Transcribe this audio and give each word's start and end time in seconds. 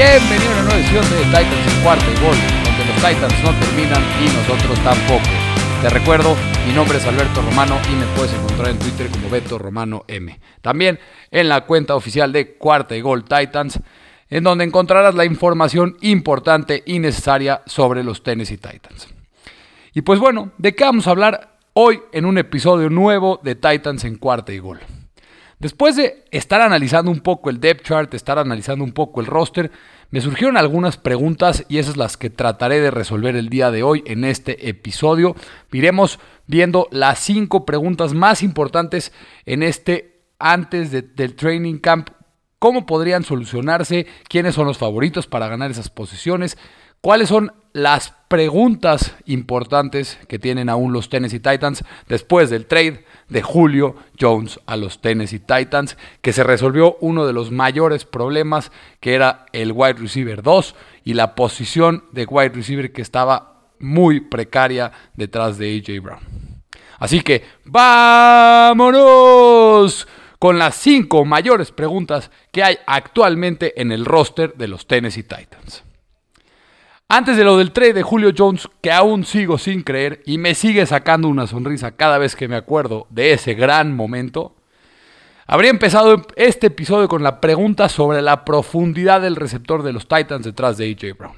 Bienvenido 0.00 0.48
a 0.48 0.54
una 0.54 0.62
nueva 0.62 0.78
edición 0.78 1.04
de 1.10 1.24
Titans 1.24 1.76
en 1.76 1.82
cuarto 1.82 2.04
y 2.06 2.24
gol, 2.24 2.36
donde 2.64 2.84
los 2.86 2.96
Titans 2.96 3.44
no 3.44 3.52
terminan 3.60 4.02
y 4.24 4.34
nosotros 4.34 4.78
tampoco. 4.82 5.28
Te 5.82 5.90
recuerdo, 5.90 6.34
mi 6.66 6.72
nombre 6.72 6.96
es 6.96 7.04
Alberto 7.04 7.42
Romano 7.42 7.76
y 7.84 7.96
me 7.96 8.06
puedes 8.16 8.32
encontrar 8.32 8.70
en 8.70 8.78
Twitter 8.78 9.10
como 9.10 9.28
Beto 9.28 9.58
Romano 9.58 10.06
M. 10.08 10.40
También 10.62 10.98
en 11.30 11.50
la 11.50 11.66
cuenta 11.66 11.96
oficial 11.96 12.32
de 12.32 12.54
Cuarta 12.54 12.96
y 12.96 13.02
Gol 13.02 13.24
Titans, 13.24 13.78
en 14.30 14.42
donde 14.42 14.64
encontrarás 14.64 15.14
la 15.14 15.26
información 15.26 15.98
importante 16.00 16.82
y 16.86 16.98
necesaria 16.98 17.60
sobre 17.66 18.02
los 18.02 18.22
Tennessee 18.22 18.56
Titans. 18.56 19.06
Y 19.92 20.00
pues 20.00 20.18
bueno, 20.18 20.52
¿de 20.56 20.74
qué 20.74 20.84
vamos 20.84 21.08
a 21.08 21.10
hablar 21.10 21.58
hoy 21.74 22.00
en 22.12 22.24
un 22.24 22.38
episodio 22.38 22.88
nuevo 22.88 23.38
de 23.42 23.54
Titans 23.54 24.04
en 24.04 24.16
Cuarta 24.16 24.50
y 24.50 24.60
Gol? 24.60 24.80
Después 25.60 25.94
de 25.94 26.24
estar 26.30 26.62
analizando 26.62 27.10
un 27.10 27.20
poco 27.20 27.50
el 27.50 27.60
depth 27.60 27.84
chart, 27.84 28.14
estar 28.14 28.38
analizando 28.38 28.82
un 28.82 28.92
poco 28.92 29.20
el 29.20 29.26
roster, 29.26 29.70
me 30.10 30.22
surgieron 30.22 30.56
algunas 30.56 30.96
preguntas 30.96 31.66
y 31.68 31.76
esas 31.76 31.98
las 31.98 32.16
que 32.16 32.30
trataré 32.30 32.80
de 32.80 32.90
resolver 32.90 33.36
el 33.36 33.50
día 33.50 33.70
de 33.70 33.82
hoy 33.82 34.02
en 34.06 34.24
este 34.24 34.70
episodio. 34.70 35.36
Iremos 35.70 36.18
viendo 36.46 36.88
las 36.90 37.18
cinco 37.18 37.66
preguntas 37.66 38.14
más 38.14 38.42
importantes 38.42 39.12
en 39.44 39.62
este 39.62 40.22
antes 40.38 40.92
del 40.92 41.34
training 41.36 41.76
camp. 41.76 42.08
¿Cómo 42.58 42.86
podrían 42.86 43.22
solucionarse? 43.22 44.06
¿Quiénes 44.28 44.54
son 44.54 44.66
los 44.66 44.78
favoritos 44.78 45.26
para 45.26 45.48
ganar 45.48 45.70
esas 45.70 45.90
posiciones? 45.90 46.56
¿Cuáles 47.02 47.28
son 47.28 47.52
las 47.74 48.14
preguntas 48.28 49.14
importantes 49.26 50.18
que 50.26 50.38
tienen 50.38 50.70
aún 50.70 50.94
los 50.94 51.10
Tennessee 51.10 51.40
Titans 51.40 51.84
después 52.08 52.48
del 52.48 52.64
trade 52.64 53.04
de 53.30 53.40
Julio 53.42 53.96
Jones 54.20 54.60
a 54.66 54.76
los 54.76 55.00
Tennessee 55.00 55.38
Titans, 55.38 55.96
que 56.20 56.34
se 56.34 56.44
resolvió 56.44 56.98
uno 57.00 57.26
de 57.26 57.32
los 57.32 57.50
mayores 57.50 58.04
problemas, 58.04 58.70
que 59.00 59.14
era 59.14 59.46
el 59.52 59.72
wide 59.72 59.94
receiver 59.94 60.42
2 60.42 60.74
y 61.04 61.14
la 61.14 61.34
posición 61.34 62.04
de 62.12 62.26
wide 62.26 62.50
receiver 62.50 62.92
que 62.92 63.00
estaba 63.02 63.62
muy 63.78 64.20
precaria 64.20 64.92
detrás 65.14 65.56
de 65.56 65.76
AJ 65.78 66.02
Brown. 66.02 66.20
Así 66.98 67.22
que 67.22 67.44
vámonos 67.64 68.86
con 70.38 70.58
las 70.58 70.74
cinco 70.76 71.24
mayores 71.24 71.72
preguntas 71.72 72.30
que 72.52 72.62
hay 72.62 72.78
actualmente 72.86 73.80
en 73.80 73.90
el 73.92 74.04
roster 74.04 74.54
de 74.54 74.68
los 74.68 74.86
Tennessee 74.86 75.22
Titans. 75.22 75.82
Antes 77.12 77.36
de 77.36 77.42
lo 77.42 77.58
del 77.58 77.72
trade 77.72 77.92
de 77.94 78.02
Julio 78.04 78.30
Jones, 78.38 78.68
que 78.80 78.92
aún 78.92 79.24
sigo 79.24 79.58
sin 79.58 79.82
creer 79.82 80.22
y 80.26 80.38
me 80.38 80.54
sigue 80.54 80.86
sacando 80.86 81.26
una 81.26 81.48
sonrisa 81.48 81.96
cada 81.96 82.18
vez 82.18 82.36
que 82.36 82.46
me 82.46 82.54
acuerdo 82.54 83.08
de 83.10 83.32
ese 83.32 83.54
gran 83.54 83.96
momento, 83.96 84.54
habría 85.48 85.72
empezado 85.72 86.24
este 86.36 86.68
episodio 86.68 87.08
con 87.08 87.24
la 87.24 87.40
pregunta 87.40 87.88
sobre 87.88 88.22
la 88.22 88.44
profundidad 88.44 89.20
del 89.22 89.34
receptor 89.34 89.82
de 89.82 89.92
los 89.92 90.06
Titans 90.06 90.44
detrás 90.44 90.78
de 90.78 90.88
AJ 90.88 91.18
Brown. 91.18 91.34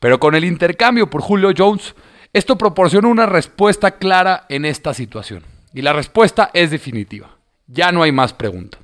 Pero 0.00 0.18
con 0.18 0.34
el 0.34 0.44
intercambio 0.44 1.08
por 1.08 1.20
Julio 1.20 1.52
Jones, 1.56 1.94
esto 2.32 2.58
proporciona 2.58 3.06
una 3.06 3.26
respuesta 3.26 3.92
clara 3.92 4.46
en 4.48 4.64
esta 4.64 4.92
situación. 4.92 5.44
Y 5.72 5.82
la 5.82 5.92
respuesta 5.92 6.50
es 6.52 6.72
definitiva. 6.72 7.36
Ya 7.68 7.92
no 7.92 8.02
hay 8.02 8.10
más 8.10 8.32
pregunta. 8.32 8.78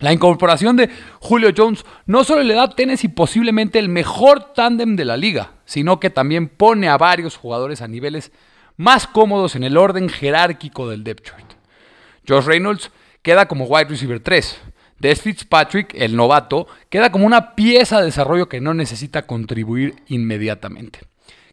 La 0.00 0.14
incorporación 0.14 0.76
de 0.76 0.88
Julio 1.20 1.50
Jones 1.54 1.84
no 2.06 2.24
solo 2.24 2.42
le 2.42 2.54
da 2.54 2.64
a 2.64 2.70
Tennessee 2.70 3.08
posiblemente 3.08 3.78
el 3.78 3.90
mejor 3.90 4.54
tándem 4.54 4.96
de 4.96 5.04
la 5.04 5.18
liga, 5.18 5.52
sino 5.66 6.00
que 6.00 6.08
también 6.08 6.48
pone 6.48 6.88
a 6.88 6.96
varios 6.96 7.36
jugadores 7.36 7.82
a 7.82 7.88
niveles 7.88 8.32
más 8.78 9.06
cómodos 9.06 9.56
en 9.56 9.62
el 9.62 9.76
orden 9.76 10.08
jerárquico 10.08 10.88
del 10.88 11.04
depth 11.04 11.26
chart. 11.26 11.52
Josh 12.26 12.46
Reynolds 12.46 12.90
queda 13.20 13.46
como 13.46 13.66
wide 13.66 13.90
receiver 13.90 14.20
3. 14.20 14.58
Des 14.98 15.20
Fitzpatrick, 15.20 15.94
el 15.94 16.16
novato, 16.16 16.66
queda 16.88 17.12
como 17.12 17.26
una 17.26 17.54
pieza 17.54 17.98
de 17.98 18.06
desarrollo 18.06 18.48
que 18.48 18.60
no 18.60 18.72
necesita 18.72 19.26
contribuir 19.26 19.96
inmediatamente. 20.08 21.00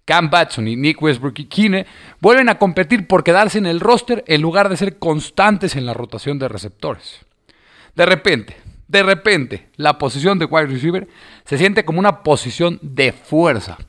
Cam 0.06 0.30
Batson 0.30 0.70
y 0.70 0.78
Nick 0.78 1.02
Westbrook 1.02 1.38
y 1.40 1.46
Kine 1.46 1.86
vuelven 2.22 2.48
a 2.48 2.58
competir 2.58 3.08
por 3.08 3.26
quedarse 3.26 3.58
en 3.58 3.66
el 3.66 3.82
roster 3.82 4.24
en 4.28 4.42
lugar 4.42 4.70
de 4.70 4.78
ser 4.78 5.00
constantes 5.00 5.76
en 5.76 5.86
la 5.86 5.94
rotación 5.94 6.40
de 6.40 6.48
receptores. 6.48 7.27
De 7.98 8.06
repente, 8.06 8.56
de 8.88 9.02
repente, 9.02 9.70
la 9.76 9.98
posición 9.98 10.38
de 10.38 10.46
wide 10.46 10.68
receiver 10.68 11.08
se 11.46 11.58
siente 11.58 11.84
como 11.84 11.98
una 11.98 12.22
posición 12.22 12.78
de 12.84 13.12
fuerza. 13.12 13.80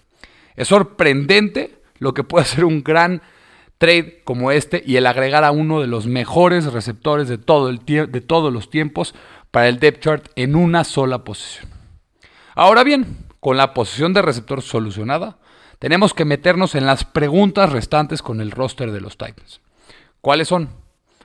Es 0.57 0.69
sorprendente 0.69 1.83
lo 1.99 2.15
que 2.15 2.25
puede 2.25 2.47
ser 2.47 2.65
un 2.65 2.83
gran 2.83 3.21
trade 3.77 4.23
como 4.25 4.51
este 4.51 4.83
y 4.87 4.97
el 4.97 5.07
agregar 5.07 5.45
a 5.45 5.51
uno 5.51 5.83
de 5.83 5.89
los 5.89 6.07
mejores 6.07 6.73
receptores 6.73 7.29
de, 7.29 7.37
todo 7.37 7.69
el 7.69 7.85
de 7.85 8.21
todos 8.23 8.51
los 8.51 8.71
tiempos 8.71 9.15
para 9.51 9.69
el 9.69 9.79
depth 9.79 10.01
chart 10.01 10.29
en 10.37 10.57
una 10.57 10.85
sola 10.85 11.23
posición. 11.23 11.69
Ahora 12.55 12.85
bien, 12.85 13.27
con 13.41 13.59
la 13.59 13.75
posición 13.75 14.15
de 14.15 14.23
receptor 14.23 14.63
solucionada, 14.63 15.37
tenemos 15.79 16.15
que 16.15 16.25
meternos 16.25 16.75
en 16.75 16.87
las 16.87 17.05
preguntas 17.05 17.71
restantes 17.71 18.23
con 18.23 18.41
el 18.41 18.53
roster 18.53 18.91
de 18.91 19.03
los 19.03 19.19
Titans. 19.19 19.61
¿Cuáles 20.23 20.49
son? 20.49 20.71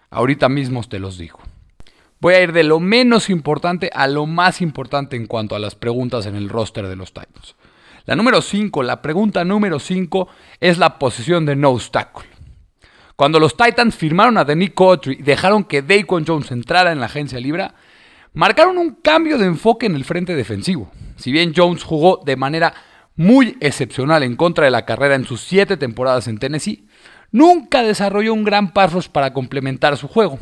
Ahorita 0.10 0.50
mismo 0.50 0.84
te 0.84 1.00
los 1.00 1.18
digo. 1.18 1.40
Voy 2.24 2.36
a 2.36 2.42
ir 2.42 2.54
de 2.54 2.64
lo 2.64 2.80
menos 2.80 3.30
importante 3.30 3.90
a 3.94 4.08
lo 4.08 4.26
más 4.26 4.62
importante 4.62 5.18
en 5.18 5.28
cuanto 5.28 5.58
a 5.58 5.60
las 5.60 5.76
preguntas 5.76 6.26
en 6.26 6.36
el 6.36 6.48
roster 6.48 6.88
de 6.88 6.96
los 6.96 7.12
Titans. 7.12 7.58
La 8.06 8.16
número 8.16 8.42
5, 8.42 8.82
la 8.82 9.02
pregunta 9.02 9.44
número 9.44 9.78
5 9.78 10.30
es 10.62 10.78
la 10.78 11.00
posición 11.00 11.46
de 11.46 11.58
no 11.58 11.72
obstacle. 11.72 12.30
Cuando 13.18 13.42
los 13.42 13.58
Titans 13.58 13.98
firmaron 13.98 14.38
a 14.38 14.46
Denny 14.46 14.70
Cotry 14.70 15.18
y 15.20 15.22
dejaron 15.22 15.66
que 15.66 15.82
Daquan 15.82 16.24
Jones 16.26 16.50
entrara 16.52 16.94
en 16.94 17.02
la 17.02 17.08
agencia 17.08 17.42
libre, 17.42 17.72
marcaron 18.32 18.78
un 18.78 18.92
cambio 18.92 19.38
de 19.38 19.48
enfoque 19.48 19.88
en 19.88 19.96
el 19.96 20.06
frente 20.06 20.34
defensivo. 20.34 20.90
Si 21.18 21.30
bien 21.30 21.52
Jones 21.54 21.84
jugó 21.84 22.22
de 22.26 22.38
manera 22.38 22.74
muy 23.18 23.58
excepcional 23.60 24.24
en 24.24 24.38
contra 24.38 24.64
de 24.64 24.72
la 24.72 24.86
carrera 24.86 25.16
en 25.16 25.26
sus 25.26 25.42
siete 25.42 25.76
temporadas 25.76 26.30
en 26.30 26.38
Tennessee, 26.38 26.88
nunca 27.32 27.84
desarrolló 27.84 28.34
un 28.34 28.46
gran 28.46 28.72
pass 28.72 29.10
para 29.10 29.34
complementar 29.34 29.98
su 29.98 30.08
juego. 30.08 30.40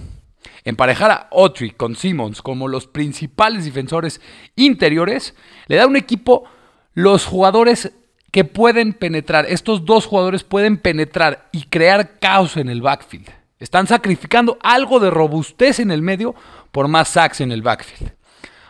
Emparejar 0.63 1.11
a 1.11 1.29
Autry 1.31 1.71
con 1.71 1.95
Simmons 1.95 2.41
como 2.41 2.67
los 2.67 2.87
principales 2.87 3.65
defensores 3.65 4.21
interiores 4.55 5.35
le 5.67 5.77
da 5.77 5.83
a 5.83 5.87
un 5.87 5.95
equipo 5.95 6.45
los 6.93 7.25
jugadores 7.25 7.91
que 8.31 8.45
pueden 8.45 8.93
penetrar. 8.93 9.45
Estos 9.47 9.85
dos 9.85 10.05
jugadores 10.05 10.43
pueden 10.43 10.77
penetrar 10.77 11.49
y 11.51 11.63
crear 11.63 12.19
caos 12.19 12.57
en 12.57 12.69
el 12.69 12.81
backfield. 12.81 13.29
Están 13.59 13.87
sacrificando 13.87 14.57
algo 14.61 14.99
de 14.99 15.11
robustez 15.11 15.79
en 15.79 15.91
el 15.91 16.01
medio 16.01 16.33
por 16.71 16.87
más 16.87 17.09
sacks 17.09 17.41
en 17.41 17.51
el 17.51 17.61
backfield. 17.61 18.13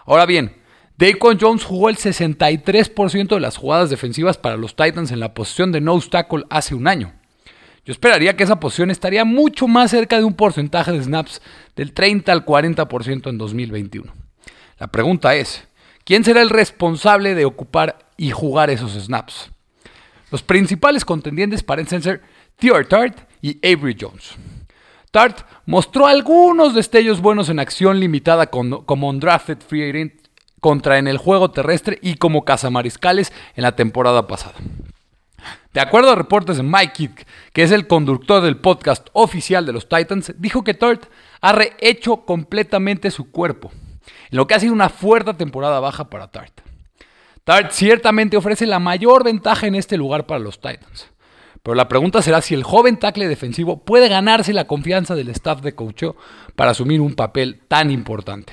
Ahora 0.06 0.26
bien, 0.26 0.62
Daquan 0.98 1.40
Jones 1.40 1.64
jugó 1.64 1.90
el 1.90 1.98
63% 1.98 3.28
de 3.28 3.40
las 3.40 3.58
jugadas 3.58 3.90
defensivas 3.90 4.38
para 4.38 4.58
los 4.58 4.76
Titans 4.76 5.12
en 5.12 5.20
la 5.20 5.34
posición 5.34 5.72
de 5.72 5.82
no 5.82 5.94
obstacle 5.94 6.44
hace 6.50 6.76
un 6.76 6.88
año. 6.88 7.14
Yo 7.84 7.92
esperaría 7.92 8.36
que 8.36 8.44
esa 8.44 8.60
posición 8.60 8.92
estaría 8.92 9.26
mucho 9.26 9.68
más 9.68 9.92
cerca 9.92 10.18
de 10.18 10.24
un 10.24 10.36
porcentaje 10.36 10.92
de 10.92 11.04
snaps 11.04 11.42
del 11.76 11.94
30 11.94 12.32
al 12.32 12.46
40% 12.46 13.30
en 13.30 13.38
2021. 13.38 14.14
La 14.80 14.88
pregunta 14.88 15.36
es, 15.36 15.68
¿quién 16.04 16.24
será 16.24 16.42
el 16.42 16.50
responsable 16.50 17.34
de 17.34 17.46
ocupar 17.46 17.98
y 18.18 18.32
jugar 18.32 18.70
esos 18.70 18.94
snaps? 18.94 19.52
Los 20.32 20.44
principales 20.44 21.06
contendientes 21.06 21.64
parecen 21.64 22.02
ser 22.02 22.22
Theo 22.58 22.88
Tart 22.88 23.28
y 23.42 23.58
Avery 23.68 23.98
Jones. 24.00 24.36
Tart 25.10 25.46
mostró 25.66 26.08
algunos 26.08 26.74
destellos 26.74 27.20
buenos 27.20 27.50
en 27.50 27.60
acción 27.60 28.00
limitada 28.00 28.48
como 28.48 29.10
undrafted 29.10 29.58
free 29.60 29.90
agent 29.90 30.14
contra 30.62 31.00
en 31.00 31.08
el 31.08 31.18
juego 31.18 31.52
terrestre 31.52 32.00
y 32.02 32.16
como 32.16 32.46
cazamariscales 32.46 33.34
en 33.56 33.64
la 33.64 33.76
temporada 33.76 34.28
pasada. 34.28 34.54
De 35.74 35.80
acuerdo 35.80 36.12
a 36.12 36.16
reportes 36.16 36.58
de 36.58 36.64
Mike 36.64 36.92
Kidd, 36.94 37.12
que 37.54 37.64
es 37.64 37.72
el 37.72 37.88
conductor 37.88 38.42
del 38.42 38.58
podcast 38.58 39.08
oficial 39.14 39.66
de 39.66 39.72
los 39.72 39.88
Titans, 39.88 40.34
dijo 40.38 40.66
que 40.66 40.74
Tart 40.74 41.06
ha 41.40 41.54
rehecho 41.54 42.26
completamente 42.26 43.10
su 43.10 43.32
cuerpo, 43.32 43.72
en 44.30 44.38
lo 44.38 44.48
que 44.48 44.54
ha 44.54 44.60
sido 44.60 44.74
una 44.74 44.90
fuerte 44.90 45.34
temporada 45.34 45.80
baja 45.80 46.10
para 46.10 46.30
Tart. 46.30 46.60
Tart 47.46 47.72
ciertamente 47.72 48.36
ofrece 48.36 48.66
la 48.66 48.80
mayor 48.80 49.24
ventaja 49.24 49.66
en 49.66 49.76
este 49.76 49.96
lugar 49.96 50.26
para 50.26 50.42
los 50.42 50.60
Titans. 50.60 51.10
Pero 51.64 51.76
la 51.76 51.88
pregunta 51.88 52.22
será 52.22 52.42
si 52.42 52.54
el 52.54 52.64
joven 52.64 52.98
tackle 52.98 53.28
defensivo 53.28 53.86
puede 53.86 54.10
ganarse 54.10 54.52
la 54.52 54.66
confianza 54.66 55.16
del 55.16 55.30
staff 55.30 55.62
de 55.62 55.74
coach 55.74 56.04
para 56.56 56.72
asumir 56.72 57.00
un 57.00 57.14
papel 57.14 57.62
tan 57.68 57.92
importante. 57.92 58.52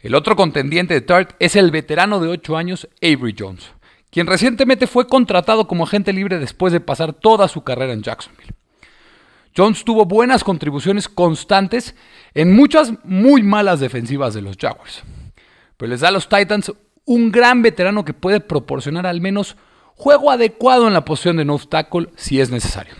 El 0.00 0.14
otro 0.14 0.34
contendiente 0.34 0.94
de 0.94 1.00
Tart 1.00 1.36
es 1.38 1.54
el 1.54 1.70
veterano 1.70 2.18
de 2.18 2.28
8 2.28 2.56
años 2.56 2.88
Avery 3.02 3.36
Jones 3.38 3.72
quien 4.10 4.26
recientemente 4.26 4.86
fue 4.86 5.06
contratado 5.06 5.66
como 5.66 5.84
agente 5.84 6.12
libre 6.12 6.38
después 6.38 6.72
de 6.72 6.80
pasar 6.80 7.12
toda 7.12 7.48
su 7.48 7.62
carrera 7.62 7.92
en 7.92 8.02
Jacksonville. 8.02 8.54
Jones 9.56 9.84
tuvo 9.84 10.04
buenas 10.04 10.44
contribuciones 10.44 11.08
constantes 11.08 11.94
en 12.34 12.54
muchas 12.54 12.92
muy 13.04 13.42
malas 13.42 13.80
defensivas 13.80 14.34
de 14.34 14.42
los 14.42 14.56
Jaguars, 14.56 15.02
pero 15.76 15.90
les 15.90 16.00
da 16.00 16.08
a 16.08 16.12
los 16.12 16.28
Titans 16.28 16.72
un 17.04 17.32
gran 17.32 17.62
veterano 17.62 18.04
que 18.04 18.14
puede 18.14 18.40
proporcionar 18.40 19.06
al 19.06 19.20
menos 19.20 19.56
juego 19.96 20.30
adecuado 20.30 20.86
en 20.86 20.94
la 20.94 21.04
posición 21.04 21.38
de 21.38 21.44
no 21.44 21.58
tackle 21.58 22.08
si 22.16 22.40
es 22.40 22.50
necesario. 22.50 22.94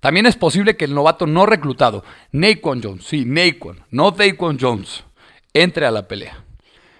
También 0.00 0.26
es 0.26 0.36
posible 0.36 0.76
que 0.76 0.84
el 0.84 0.94
novato 0.94 1.26
no 1.26 1.46
reclutado, 1.46 2.04
Naquan 2.32 2.80
Jones, 2.82 3.04
sí, 3.04 3.24
Naquan, 3.26 3.84
no 3.90 4.12
Daquan 4.12 4.58
Jones, 4.58 5.04
entre 5.52 5.84
a 5.84 5.90
la 5.90 6.06
pelea. 6.06 6.45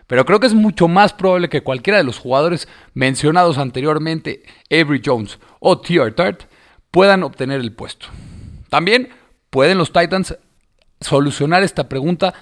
Pero 0.07 0.25
creo 0.25 0.41
que 0.41 0.47
es 0.47 0.55
mucho 0.55 0.89
más 0.89 1.13
probable 1.13 1.49
que 1.49 1.63
cualquiera 1.63 1.99
de 1.99 2.05
los 2.05 2.19
jugadores 2.19 2.69
mencionados 2.95 3.59
anteriormente, 3.59 4.43
Avery 4.71 5.03
Jones 5.05 5.39
o 5.59 5.79
T.R. 5.81 6.13
Tart, 6.13 6.45
puedan 6.91 7.23
obtener 7.23 7.61
el 7.61 7.73
puesto. 7.73 8.07
También 8.71 9.09
pueden 9.51 9.79
los 9.79 9.93
Titans 9.93 10.37
solucionar 11.01 11.63
esta 11.63 11.89
pregunta 11.89 12.35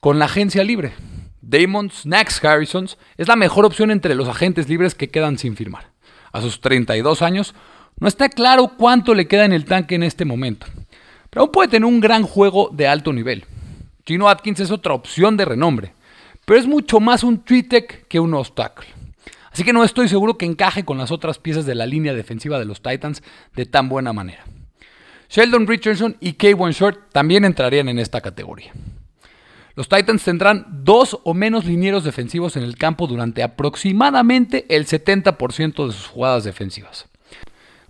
con 0.00 0.18
la 0.18 0.26
agencia 0.26 0.62
libre. 0.64 0.92
Damon 1.40 1.90
Snacks 1.90 2.44
Harrison 2.44 2.88
es 3.16 3.26
la 3.26 3.36
mejor 3.36 3.64
opción 3.64 3.90
entre 3.90 4.14
los 4.14 4.28
agentes 4.28 4.68
libres 4.68 4.94
que 4.94 5.08
quedan 5.08 5.38
sin 5.38 5.56
firmar. 5.56 5.90
A 6.32 6.40
sus 6.40 6.60
32 6.60 7.22
años, 7.22 7.54
no 8.00 8.06
está 8.06 8.28
claro 8.28 8.72
cuánto 8.76 9.14
le 9.14 9.26
queda 9.26 9.44
en 9.44 9.52
el 9.52 9.64
tanque 9.64 9.94
en 9.94 10.02
este 10.02 10.24
momento, 10.24 10.66
pero 11.30 11.42
aún 11.42 11.52
puede 11.52 11.68
tener 11.68 11.86
un 11.86 12.00
gran 12.00 12.22
juego 12.22 12.70
de 12.72 12.86
alto 12.86 13.12
nivel. 13.12 13.44
Gino 14.06 14.28
Atkins 14.28 14.60
es 14.60 14.70
otra 14.70 14.92
opción 14.92 15.36
de 15.36 15.44
renombre, 15.44 15.94
pero 16.48 16.58
es 16.58 16.66
mucho 16.66 16.98
más 16.98 17.24
un 17.24 17.44
three-tech 17.44 18.06
que 18.08 18.18
un 18.18 18.32
obstáculo. 18.32 18.88
Así 19.52 19.64
que 19.64 19.74
no 19.74 19.84
estoy 19.84 20.08
seguro 20.08 20.38
que 20.38 20.46
encaje 20.46 20.82
con 20.82 20.96
las 20.96 21.10
otras 21.10 21.38
piezas 21.38 21.66
de 21.66 21.74
la 21.74 21.84
línea 21.84 22.14
defensiva 22.14 22.58
de 22.58 22.64
los 22.64 22.80
Titans 22.80 23.22
de 23.54 23.66
tan 23.66 23.90
buena 23.90 24.14
manera. 24.14 24.46
Sheldon 25.28 25.66
Richardson 25.66 26.16
y 26.20 26.32
Kayvon 26.32 26.70
Short 26.70 27.12
también 27.12 27.44
entrarían 27.44 27.90
en 27.90 27.98
esta 27.98 28.22
categoría. 28.22 28.72
Los 29.74 29.90
Titans 29.90 30.24
tendrán 30.24 30.64
dos 30.84 31.18
o 31.22 31.34
menos 31.34 31.66
linieros 31.66 32.02
defensivos 32.02 32.56
en 32.56 32.62
el 32.62 32.78
campo 32.78 33.06
durante 33.06 33.42
aproximadamente 33.42 34.64
el 34.74 34.86
70% 34.86 35.86
de 35.86 35.92
sus 35.92 36.06
jugadas 36.06 36.44
defensivas. 36.44 37.08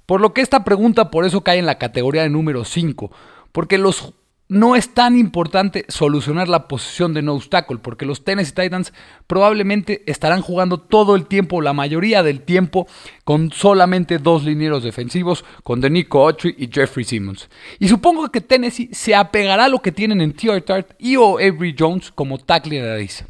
Por 0.04 0.20
lo 0.20 0.34
que 0.34 0.40
esta 0.40 0.64
pregunta 0.64 1.12
por 1.12 1.24
eso 1.24 1.44
cae 1.44 1.60
en 1.60 1.66
la 1.66 1.78
categoría 1.78 2.22
de 2.22 2.28
número 2.28 2.64
5, 2.64 3.12
porque 3.52 3.78
los 3.78 4.14
no 4.48 4.76
es 4.76 4.94
tan 4.94 5.18
importante 5.18 5.84
solucionar 5.88 6.48
la 6.48 6.68
posición 6.68 7.12
de 7.12 7.22
no 7.22 7.34
obstáculo, 7.34 7.82
porque 7.82 8.06
los 8.06 8.24
Tennessee 8.24 8.54
Titans 8.54 8.92
probablemente 9.26 10.02
estarán 10.10 10.40
jugando 10.40 10.78
todo 10.78 11.16
el 11.16 11.26
tiempo, 11.26 11.60
la 11.60 11.74
mayoría 11.74 12.22
del 12.22 12.40
tiempo, 12.40 12.86
con 13.24 13.52
solamente 13.52 14.18
dos 14.18 14.44
linieros 14.44 14.82
defensivos, 14.82 15.44
con 15.62 15.80
Denico 15.80 16.26
Autry 16.26 16.54
y 16.56 16.70
Jeffrey 16.72 17.04
Simmons. 17.04 17.48
Y 17.78 17.88
supongo 17.88 18.30
que 18.30 18.40
Tennessee 18.40 18.88
se 18.92 19.14
apegará 19.14 19.66
a 19.66 19.68
lo 19.68 19.80
que 19.80 19.92
tienen 19.92 20.20
en 20.20 20.32
T.R. 20.32 20.60
Tart 20.62 20.92
y 20.98 21.16
o 21.16 21.34
Avery 21.34 21.76
Jones 21.78 22.10
como 22.10 22.38
tackle 22.38 22.80
de 22.80 22.88
nariz. 22.88 23.24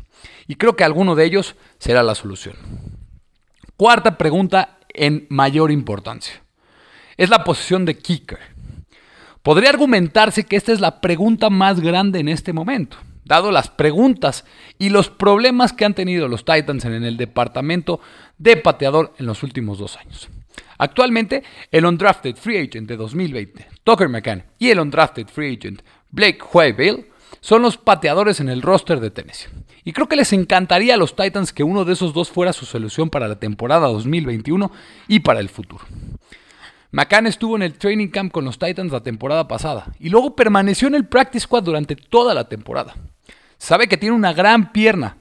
Y 0.46 0.54
creo 0.54 0.76
que 0.76 0.84
alguno 0.84 1.14
de 1.14 1.24
ellos 1.24 1.56
será 1.78 2.02
la 2.02 2.14
solución. 2.14 2.54
Cuarta 3.76 4.16
pregunta 4.16 4.78
en 4.88 5.26
mayor 5.28 5.70
importancia 5.70 6.42
es 7.18 7.28
la 7.28 7.44
posición 7.44 7.84
de 7.84 7.98
kicker. 7.98 8.38
Podría 9.48 9.70
argumentarse 9.70 10.44
que 10.44 10.56
esta 10.56 10.72
es 10.72 10.80
la 10.80 11.00
pregunta 11.00 11.48
más 11.48 11.80
grande 11.80 12.18
en 12.18 12.28
este 12.28 12.52
momento, 12.52 12.98
dado 13.24 13.50
las 13.50 13.70
preguntas 13.70 14.44
y 14.78 14.90
los 14.90 15.08
problemas 15.08 15.72
que 15.72 15.86
han 15.86 15.94
tenido 15.94 16.28
los 16.28 16.44
Titans 16.44 16.84
en 16.84 17.02
el 17.02 17.16
departamento 17.16 17.98
de 18.36 18.58
pateador 18.58 19.14
en 19.18 19.24
los 19.24 19.42
últimos 19.42 19.78
dos 19.78 19.96
años. 19.96 20.28
Actualmente, 20.76 21.44
el 21.70 21.86
undrafted 21.86 22.36
free 22.36 22.58
agent 22.58 22.86
de 22.86 22.98
2020, 22.98 23.66
Tucker 23.84 24.10
McCann, 24.10 24.44
y 24.58 24.68
el 24.68 24.80
undrafted 24.80 25.28
free 25.28 25.56
agent, 25.56 25.80
Blake 26.10 26.40
Huayvale, 26.52 27.06
son 27.40 27.62
los 27.62 27.78
pateadores 27.78 28.40
en 28.40 28.50
el 28.50 28.60
roster 28.60 29.00
de 29.00 29.10
Tennessee. 29.10 29.48
Y 29.82 29.94
creo 29.94 30.08
que 30.08 30.16
les 30.16 30.34
encantaría 30.34 30.92
a 30.92 30.98
los 30.98 31.16
Titans 31.16 31.54
que 31.54 31.62
uno 31.64 31.86
de 31.86 31.94
esos 31.94 32.12
dos 32.12 32.28
fuera 32.28 32.52
su 32.52 32.66
solución 32.66 33.08
para 33.08 33.28
la 33.28 33.40
temporada 33.40 33.88
2021 33.88 34.70
y 35.08 35.20
para 35.20 35.40
el 35.40 35.48
futuro. 35.48 35.86
McCann 36.90 37.26
estuvo 37.26 37.56
en 37.56 37.62
el 37.62 37.74
training 37.74 38.08
camp 38.08 38.32
con 38.32 38.44
los 38.44 38.58
Titans 38.58 38.92
la 38.92 39.02
temporada 39.02 39.46
pasada 39.46 39.92
y 40.00 40.08
luego 40.08 40.34
permaneció 40.34 40.88
en 40.88 40.94
el 40.94 41.06
practice 41.06 41.44
squad 41.44 41.62
durante 41.62 41.96
toda 41.96 42.32
la 42.32 42.48
temporada. 42.48 42.94
Sabe 43.58 43.88
que 43.88 43.96
tiene 43.96 44.14
una 44.16 44.32
gran 44.32 44.72
pierna, 44.72 45.18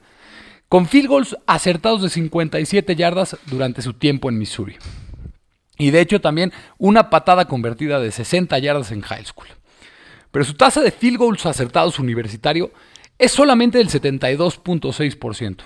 con 0.68 0.86
field 0.86 1.08
goals 1.08 1.36
acertados 1.46 2.02
de 2.02 2.08
57 2.08 2.96
yardas 2.96 3.36
durante 3.46 3.82
su 3.82 3.94
tiempo 3.94 4.28
en 4.28 4.38
Missouri. 4.38 4.76
Y 5.76 5.90
de 5.90 6.00
hecho 6.00 6.20
también 6.20 6.52
una 6.78 7.10
patada 7.10 7.46
convertida 7.46 8.00
de 8.00 8.12
60 8.12 8.58
yardas 8.58 8.90
en 8.90 9.02
high 9.02 9.24
school. 9.24 9.48
Pero 10.30 10.44
su 10.44 10.54
tasa 10.54 10.80
de 10.80 10.90
field 10.90 11.18
goals 11.18 11.46
acertados 11.46 11.98
universitario 11.98 12.72
es 13.18 13.32
solamente 13.32 13.78
del 13.78 13.88
72.6%. 13.88 15.56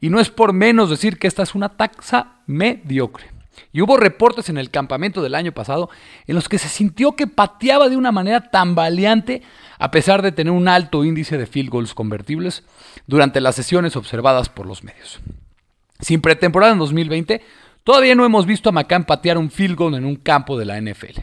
Y 0.00 0.10
no 0.10 0.20
es 0.20 0.30
por 0.30 0.52
menos 0.52 0.90
decir 0.90 1.18
que 1.18 1.26
esta 1.26 1.42
es 1.42 1.54
una 1.54 1.70
tasa 1.70 2.42
mediocre. 2.46 3.33
Y 3.72 3.80
hubo 3.80 3.96
reportes 3.96 4.48
en 4.48 4.58
el 4.58 4.70
campamento 4.70 5.22
del 5.22 5.34
año 5.34 5.52
pasado 5.52 5.90
en 6.26 6.34
los 6.34 6.48
que 6.48 6.58
se 6.58 6.68
sintió 6.68 7.16
que 7.16 7.26
pateaba 7.26 7.88
de 7.88 7.96
una 7.96 8.12
manera 8.12 8.50
tan 8.50 8.74
valiente 8.74 9.42
a 9.78 9.90
pesar 9.90 10.22
de 10.22 10.32
tener 10.32 10.52
un 10.52 10.68
alto 10.68 11.04
índice 11.04 11.38
de 11.38 11.46
field 11.46 11.70
goals 11.70 11.94
convertibles 11.94 12.64
durante 13.06 13.40
las 13.40 13.54
sesiones 13.54 13.96
observadas 13.96 14.48
por 14.48 14.66
los 14.66 14.84
medios. 14.84 15.20
Sin 16.00 16.20
pretemporada 16.20 16.72
en 16.72 16.78
2020, 16.78 17.42
todavía 17.82 18.14
no 18.14 18.24
hemos 18.24 18.46
visto 18.46 18.68
a 18.68 18.72
McCann 18.72 19.04
patear 19.04 19.38
un 19.38 19.50
field 19.50 19.76
goal 19.76 19.94
en 19.94 20.04
un 20.04 20.16
campo 20.16 20.58
de 20.58 20.64
la 20.64 20.80
NFL. 20.80 21.20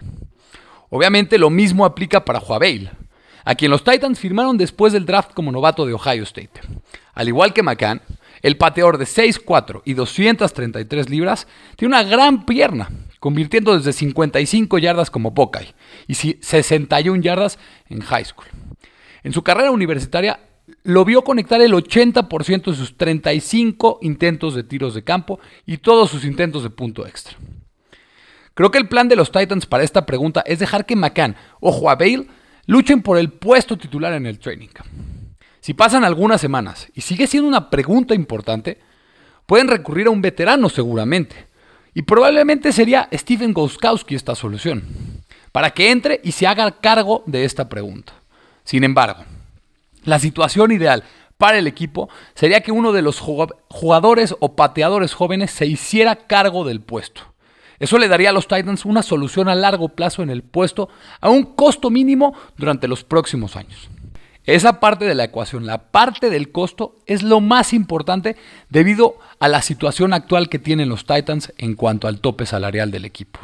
Obviamente 0.89 1.37
lo 1.37 1.49
mismo 1.49 1.85
aplica 1.85 2.25
para 2.25 2.39
Juaveil, 2.39 2.89
a 3.45 3.55
quien 3.55 3.71
los 3.71 3.83
Titans 3.83 4.19
firmaron 4.19 4.57
después 4.57 4.93
del 4.93 5.05
draft 5.05 5.33
como 5.33 5.51
novato 5.51 5.85
de 5.85 5.93
Ohio 5.93 6.23
State. 6.23 6.61
Al 7.13 7.27
igual 7.27 7.53
que 7.53 7.63
McCann, 7.63 8.01
el 8.41 8.57
pateador 8.57 8.97
de 8.97 9.05
6'4 9.05 9.81
y 9.85 9.93
233 9.93 11.09
libras 11.09 11.47
tiene 11.75 11.95
una 11.95 12.03
gran 12.03 12.45
pierna, 12.45 12.89
convirtiendo 13.19 13.75
desde 13.77 13.93
55 13.93 14.77
yardas 14.79 15.09
como 15.11 15.31
Buckeye 15.31 15.73
y 16.07 16.15
61 16.15 17.21
yardas 17.21 17.59
en 17.89 18.01
high 18.01 18.25
school. 18.25 18.47
En 19.23 19.33
su 19.33 19.43
carrera 19.43 19.71
universitaria 19.71 20.39
lo 20.83 21.05
vio 21.05 21.23
conectar 21.23 21.61
el 21.61 21.73
80% 21.73 22.71
de 22.71 22.75
sus 22.75 22.97
35 22.97 23.99
intentos 24.01 24.55
de 24.55 24.63
tiros 24.63 24.93
de 24.93 25.03
campo 25.03 25.39
y 25.65 25.77
todos 25.77 26.09
sus 26.09 26.25
intentos 26.25 26.63
de 26.63 26.69
punto 26.69 27.05
extra. 27.05 27.37
Creo 28.53 28.71
que 28.71 28.77
el 28.77 28.87
plan 28.87 29.07
de 29.07 29.15
los 29.15 29.31
Titans 29.31 29.65
para 29.65 29.83
esta 29.83 30.05
pregunta 30.05 30.43
es 30.45 30.59
dejar 30.59 30.85
que 30.85 30.95
McCann 30.95 31.35
o 31.59 31.71
Joaveil 31.71 32.27
luchen 32.65 33.01
por 33.01 33.17
el 33.17 33.31
puesto 33.31 33.77
titular 33.77 34.13
en 34.13 34.25
el 34.25 34.39
training 34.39 34.67
camp. 34.67 34.89
Si 35.61 35.75
pasan 35.75 36.03
algunas 36.03 36.41
semanas 36.41 36.87
y 36.95 37.01
sigue 37.01 37.27
siendo 37.27 37.47
una 37.47 37.69
pregunta 37.69 38.15
importante, 38.15 38.79
pueden 39.45 39.67
recurrir 39.67 40.07
a 40.07 40.09
un 40.09 40.21
veterano 40.21 40.69
seguramente. 40.69 41.47
Y 41.93 42.01
probablemente 42.01 42.71
sería 42.71 43.07
Steven 43.13 43.53
Goskowski 43.53 44.15
esta 44.15 44.33
solución, 44.33 44.83
para 45.51 45.69
que 45.69 45.91
entre 45.91 46.19
y 46.23 46.31
se 46.31 46.47
haga 46.47 46.71
cargo 46.71 47.23
de 47.27 47.45
esta 47.45 47.69
pregunta. 47.69 48.13
Sin 48.63 48.83
embargo, 48.83 49.23
la 50.03 50.17
situación 50.17 50.71
ideal 50.71 51.03
para 51.37 51.59
el 51.59 51.67
equipo 51.67 52.09
sería 52.33 52.61
que 52.61 52.71
uno 52.71 52.91
de 52.91 53.03
los 53.03 53.19
jugadores 53.19 54.35
o 54.39 54.55
pateadores 54.55 55.13
jóvenes 55.13 55.51
se 55.51 55.67
hiciera 55.67 56.15
cargo 56.15 56.63
del 56.63 56.81
puesto. 56.81 57.21
Eso 57.77 57.99
le 57.99 58.07
daría 58.07 58.29
a 58.29 58.33
los 58.33 58.47
Titans 58.47 58.85
una 58.85 59.03
solución 59.03 59.47
a 59.47 59.55
largo 59.55 59.89
plazo 59.89 60.23
en 60.23 60.29
el 60.31 60.41
puesto 60.43 60.89
a 61.19 61.29
un 61.29 61.43
costo 61.43 61.89
mínimo 61.89 62.33
durante 62.57 62.87
los 62.87 63.03
próximos 63.03 63.55
años. 63.55 63.89
Esa 64.45 64.79
parte 64.79 65.05
de 65.05 65.13
la 65.13 65.25
ecuación, 65.25 65.65
la 65.67 65.91
parte 65.91 66.29
del 66.29 66.51
costo, 66.51 66.97
es 67.05 67.21
lo 67.21 67.41
más 67.41 67.73
importante 67.73 68.35
debido 68.69 69.17
a 69.39 69.47
la 69.47 69.61
situación 69.61 70.13
actual 70.13 70.49
que 70.49 70.59
tienen 70.59 70.89
los 70.89 71.05
Titans 71.05 71.53
en 71.57 71.75
cuanto 71.75 72.07
al 72.07 72.19
tope 72.21 72.45
salarial 72.45 72.89
del 72.89 73.05
equipo. 73.05 73.39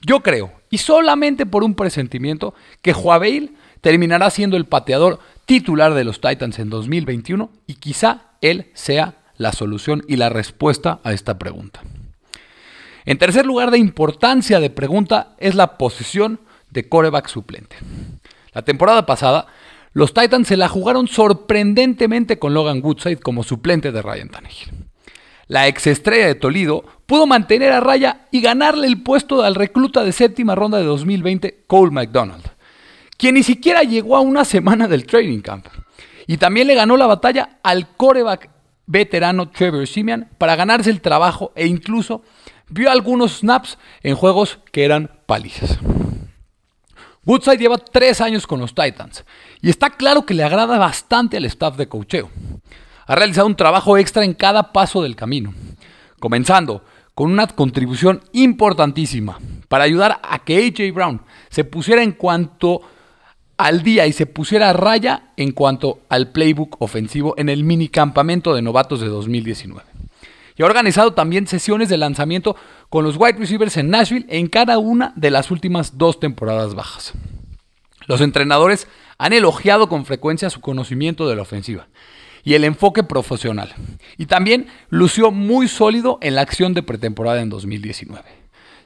Yo 0.00 0.22
creo, 0.22 0.52
y 0.70 0.78
solamente 0.78 1.46
por 1.46 1.62
un 1.62 1.74
presentimiento, 1.74 2.54
que 2.82 2.92
Joaveil 2.92 3.56
terminará 3.80 4.28
siendo 4.30 4.56
el 4.56 4.66
pateador 4.66 5.20
titular 5.46 5.94
de 5.94 6.04
los 6.04 6.20
Titans 6.20 6.58
en 6.58 6.68
2021 6.68 7.50
y 7.66 7.74
quizá 7.74 8.22
él 8.40 8.70
sea 8.74 9.16
la 9.36 9.52
solución 9.52 10.02
y 10.08 10.16
la 10.16 10.30
respuesta 10.30 11.00
a 11.04 11.12
esta 11.12 11.38
pregunta. 11.38 11.80
En 13.04 13.18
tercer 13.18 13.46
lugar 13.46 13.70
de 13.70 13.78
importancia 13.78 14.60
de 14.60 14.70
pregunta 14.70 15.34
es 15.38 15.54
la 15.54 15.78
posición 15.78 16.40
de 16.70 16.88
coreback 16.88 17.28
suplente. 17.28 17.76
La 18.52 18.62
temporada 18.62 19.04
pasada 19.04 19.46
los 19.94 20.12
Titans 20.12 20.48
se 20.48 20.56
la 20.56 20.68
jugaron 20.68 21.06
sorprendentemente 21.06 22.38
con 22.38 22.52
Logan 22.52 22.80
Woodside 22.82 23.18
como 23.18 23.44
suplente 23.44 23.92
de 23.92 24.02
Ryan 24.02 24.28
Tannehill. 24.28 24.84
La 25.46 25.68
exestrella 25.68 26.26
de 26.26 26.34
Toledo 26.34 26.84
pudo 27.06 27.26
mantener 27.26 27.70
a 27.70 27.78
raya 27.78 28.26
y 28.32 28.40
ganarle 28.40 28.88
el 28.88 29.02
puesto 29.02 29.42
al 29.44 29.54
recluta 29.54 30.02
de 30.02 30.10
séptima 30.10 30.56
ronda 30.56 30.78
de 30.78 30.84
2020, 30.84 31.64
Cole 31.68 31.92
McDonald, 31.92 32.42
quien 33.16 33.36
ni 33.36 33.44
siquiera 33.44 33.82
llegó 33.82 34.16
a 34.16 34.20
una 34.20 34.44
semana 34.44 34.88
del 34.88 35.06
training 35.06 35.40
camp. 35.40 35.66
Y 36.26 36.38
también 36.38 36.66
le 36.66 36.74
ganó 36.74 36.96
la 36.96 37.06
batalla 37.06 37.60
al 37.62 37.88
coreback 37.96 38.50
veterano 38.86 39.50
Trevor 39.50 39.86
Simeon 39.86 40.28
para 40.38 40.56
ganarse 40.56 40.90
el 40.90 41.02
trabajo 41.02 41.52
e 41.54 41.66
incluso 41.66 42.22
vio 42.68 42.90
algunos 42.90 43.38
snaps 43.38 43.78
en 44.02 44.16
juegos 44.16 44.58
que 44.72 44.84
eran 44.84 45.10
palizas. 45.26 45.78
Woodside 47.26 47.58
lleva 47.58 47.78
tres 47.78 48.20
años 48.20 48.46
con 48.46 48.60
los 48.60 48.74
Titans 48.74 49.24
y 49.62 49.70
está 49.70 49.90
claro 49.90 50.26
que 50.26 50.34
le 50.34 50.44
agrada 50.44 50.78
bastante 50.78 51.36
al 51.36 51.44
staff 51.46 51.76
de 51.76 51.88
cocheo. 51.88 52.30
Ha 53.06 53.14
realizado 53.14 53.46
un 53.46 53.56
trabajo 53.56 53.96
extra 53.96 54.24
en 54.24 54.34
cada 54.34 54.72
paso 54.72 55.02
del 55.02 55.16
camino, 55.16 55.54
comenzando 56.20 56.84
con 57.14 57.30
una 57.30 57.46
contribución 57.46 58.22
importantísima 58.32 59.38
para 59.68 59.84
ayudar 59.84 60.20
a 60.22 60.38
que 60.40 60.66
AJ 60.66 60.92
Brown 60.92 61.22
se 61.48 61.64
pusiera 61.64 62.02
en 62.02 62.12
cuanto 62.12 62.82
al 63.56 63.82
día 63.82 64.06
y 64.06 64.12
se 64.12 64.26
pusiera 64.26 64.70
a 64.70 64.72
raya 64.72 65.32
en 65.36 65.52
cuanto 65.52 66.00
al 66.08 66.32
playbook 66.32 66.76
ofensivo 66.80 67.34
en 67.38 67.48
el 67.48 67.64
minicampamento 67.64 68.54
de 68.54 68.62
novatos 68.62 69.00
de 69.00 69.08
2019. 69.08 69.93
Y 70.56 70.62
ha 70.62 70.66
organizado 70.66 71.14
también 71.14 71.46
sesiones 71.46 71.88
de 71.88 71.96
lanzamiento 71.96 72.56
con 72.88 73.04
los 73.04 73.16
wide 73.16 73.38
receivers 73.38 73.76
en 73.76 73.90
Nashville 73.90 74.26
en 74.28 74.46
cada 74.46 74.78
una 74.78 75.12
de 75.16 75.30
las 75.30 75.50
últimas 75.50 75.98
dos 75.98 76.20
temporadas 76.20 76.74
bajas. 76.74 77.12
Los 78.06 78.20
entrenadores 78.20 78.86
han 79.18 79.32
elogiado 79.32 79.88
con 79.88 80.04
frecuencia 80.04 80.50
su 80.50 80.60
conocimiento 80.60 81.28
de 81.28 81.36
la 81.36 81.42
ofensiva 81.42 81.88
y 82.44 82.54
el 82.54 82.64
enfoque 82.64 83.02
profesional. 83.02 83.74
Y 84.18 84.26
también 84.26 84.66
lució 84.90 85.30
muy 85.30 85.66
sólido 85.66 86.18
en 86.20 86.34
la 86.34 86.42
acción 86.42 86.74
de 86.74 86.82
pretemporada 86.82 87.40
en 87.40 87.48
2019. 87.48 88.22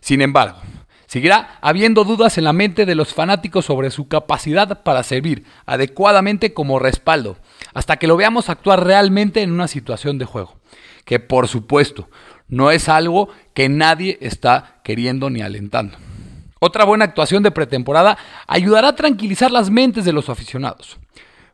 Sin 0.00 0.22
embargo, 0.22 0.58
seguirá 1.06 1.58
habiendo 1.60 2.04
dudas 2.04 2.38
en 2.38 2.44
la 2.44 2.52
mente 2.52 2.86
de 2.86 2.94
los 2.94 3.12
fanáticos 3.12 3.64
sobre 3.64 3.90
su 3.90 4.06
capacidad 4.06 4.82
para 4.84 5.02
servir 5.02 5.44
adecuadamente 5.66 6.54
como 6.54 6.78
respaldo, 6.78 7.36
hasta 7.74 7.96
que 7.96 8.06
lo 8.06 8.16
veamos 8.16 8.48
actuar 8.48 8.84
realmente 8.84 9.42
en 9.42 9.50
una 9.50 9.66
situación 9.66 10.18
de 10.18 10.24
juego, 10.24 10.54
que 11.08 11.18
por 11.18 11.48
supuesto 11.48 12.10
no 12.48 12.70
es 12.70 12.90
algo 12.90 13.30
que 13.54 13.70
nadie 13.70 14.18
está 14.20 14.82
queriendo 14.84 15.30
ni 15.30 15.40
alentando. 15.40 15.96
Otra 16.60 16.84
buena 16.84 17.06
actuación 17.06 17.42
de 17.42 17.50
pretemporada 17.50 18.18
ayudará 18.46 18.88
a 18.88 18.94
tranquilizar 18.94 19.50
las 19.50 19.70
mentes 19.70 20.04
de 20.04 20.12
los 20.12 20.28
aficionados. 20.28 20.98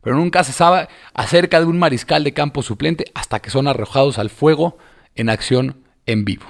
Pero 0.03 0.17
nunca 0.17 0.43
se 0.43 0.51
sabe 0.51 0.89
acerca 1.15 1.61
de 1.61 1.67
un 1.67 1.79
mariscal 1.79 2.25
de 2.25 2.35
campo 2.35 2.63
suplente 2.63 3.05
hasta 3.15 3.39
que 3.39 3.51
son 3.51 3.69
arrojados 3.69 4.19
al 4.19 4.29
fuego 4.29 4.77
en 5.15 5.29
acción 5.29 5.85
en 6.05 6.25
vivo. 6.25 6.47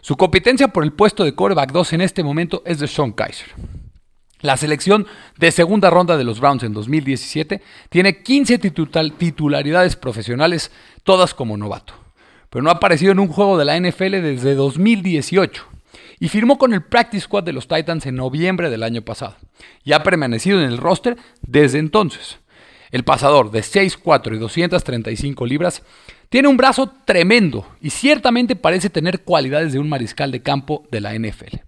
Su 0.00 0.16
competencia 0.16 0.66
por 0.66 0.82
el 0.82 0.92
puesto 0.92 1.22
de 1.22 1.36
quarterback 1.36 1.70
2 1.70 1.92
en 1.92 2.00
este 2.00 2.24
momento 2.24 2.64
es 2.66 2.80
de 2.80 2.88
Sean 2.88 3.12
Kaiser. 3.12 3.54
La 4.40 4.56
selección 4.56 5.06
de 5.38 5.52
segunda 5.52 5.90
ronda 5.90 6.16
de 6.16 6.24
los 6.24 6.40
Browns 6.40 6.64
en 6.64 6.72
2017 6.72 7.62
tiene 7.88 8.20
15 8.24 8.58
titularidades 8.58 9.94
profesionales, 9.94 10.72
todas 11.04 11.34
como 11.34 11.56
novato. 11.56 11.99
Pero 12.50 12.62
no 12.62 12.70
ha 12.70 12.74
aparecido 12.74 13.12
en 13.12 13.20
un 13.20 13.28
juego 13.28 13.56
de 13.56 13.64
la 13.64 13.78
NFL 13.78 14.22
desde 14.22 14.54
2018 14.54 15.64
y 16.18 16.28
firmó 16.28 16.58
con 16.58 16.74
el 16.74 16.82
Practice 16.82 17.24
Squad 17.24 17.44
de 17.44 17.52
los 17.52 17.66
Titans 17.66 18.06
en 18.06 18.16
noviembre 18.16 18.70
del 18.70 18.82
año 18.82 19.02
pasado 19.02 19.36
y 19.84 19.92
ha 19.92 20.02
permanecido 20.02 20.60
en 20.60 20.66
el 20.66 20.78
roster 20.78 21.16
desde 21.42 21.78
entonces. 21.78 22.38
El 22.90 23.04
pasador 23.04 23.50
de 23.50 23.60
6'4 23.60 24.34
y 24.34 24.38
235 24.38 25.46
libras 25.46 25.82
tiene 26.28 26.48
un 26.48 26.56
brazo 26.56 26.92
tremendo 27.04 27.66
y 27.80 27.90
ciertamente 27.90 28.56
parece 28.56 28.90
tener 28.90 29.22
cualidades 29.22 29.72
de 29.72 29.78
un 29.78 29.88
mariscal 29.88 30.30
de 30.30 30.42
campo 30.42 30.84
de 30.90 31.00
la 31.00 31.14
NFL. 31.14 31.58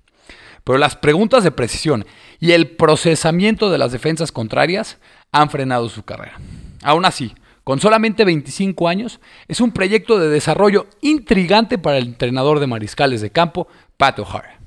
Pero 0.65 0.79
las 0.79 0.97
preguntas 0.97 1.43
de 1.45 1.51
precisión 1.51 2.05
y 2.39 2.53
el 2.53 2.69
procesamiento 2.69 3.71
de 3.71 3.79
las 3.79 3.93
defensas 3.93 4.33
contrarias 4.33 4.99
han 5.33 5.51
frenado 5.51 5.89
su 5.89 6.05
carrera. 6.05 6.39
Aún 6.83 7.05
así, 7.05 7.33
con 7.65 7.81
solamente 7.81 8.25
25 8.25 8.89
años, 8.89 9.21
es 9.49 9.61
un 9.61 9.73
proyecto 9.73 10.19
de 10.19 10.29
desarrollo 10.29 10.87
intrigante 11.01 11.79
para 11.79 11.99
el 11.99 12.07
entrenador 12.07 12.61
de 12.61 12.67
mariscales 12.67 13.21
de 13.21 13.31
campo, 13.31 13.69
Pat 13.97 14.19
O'Hara. 14.19 14.59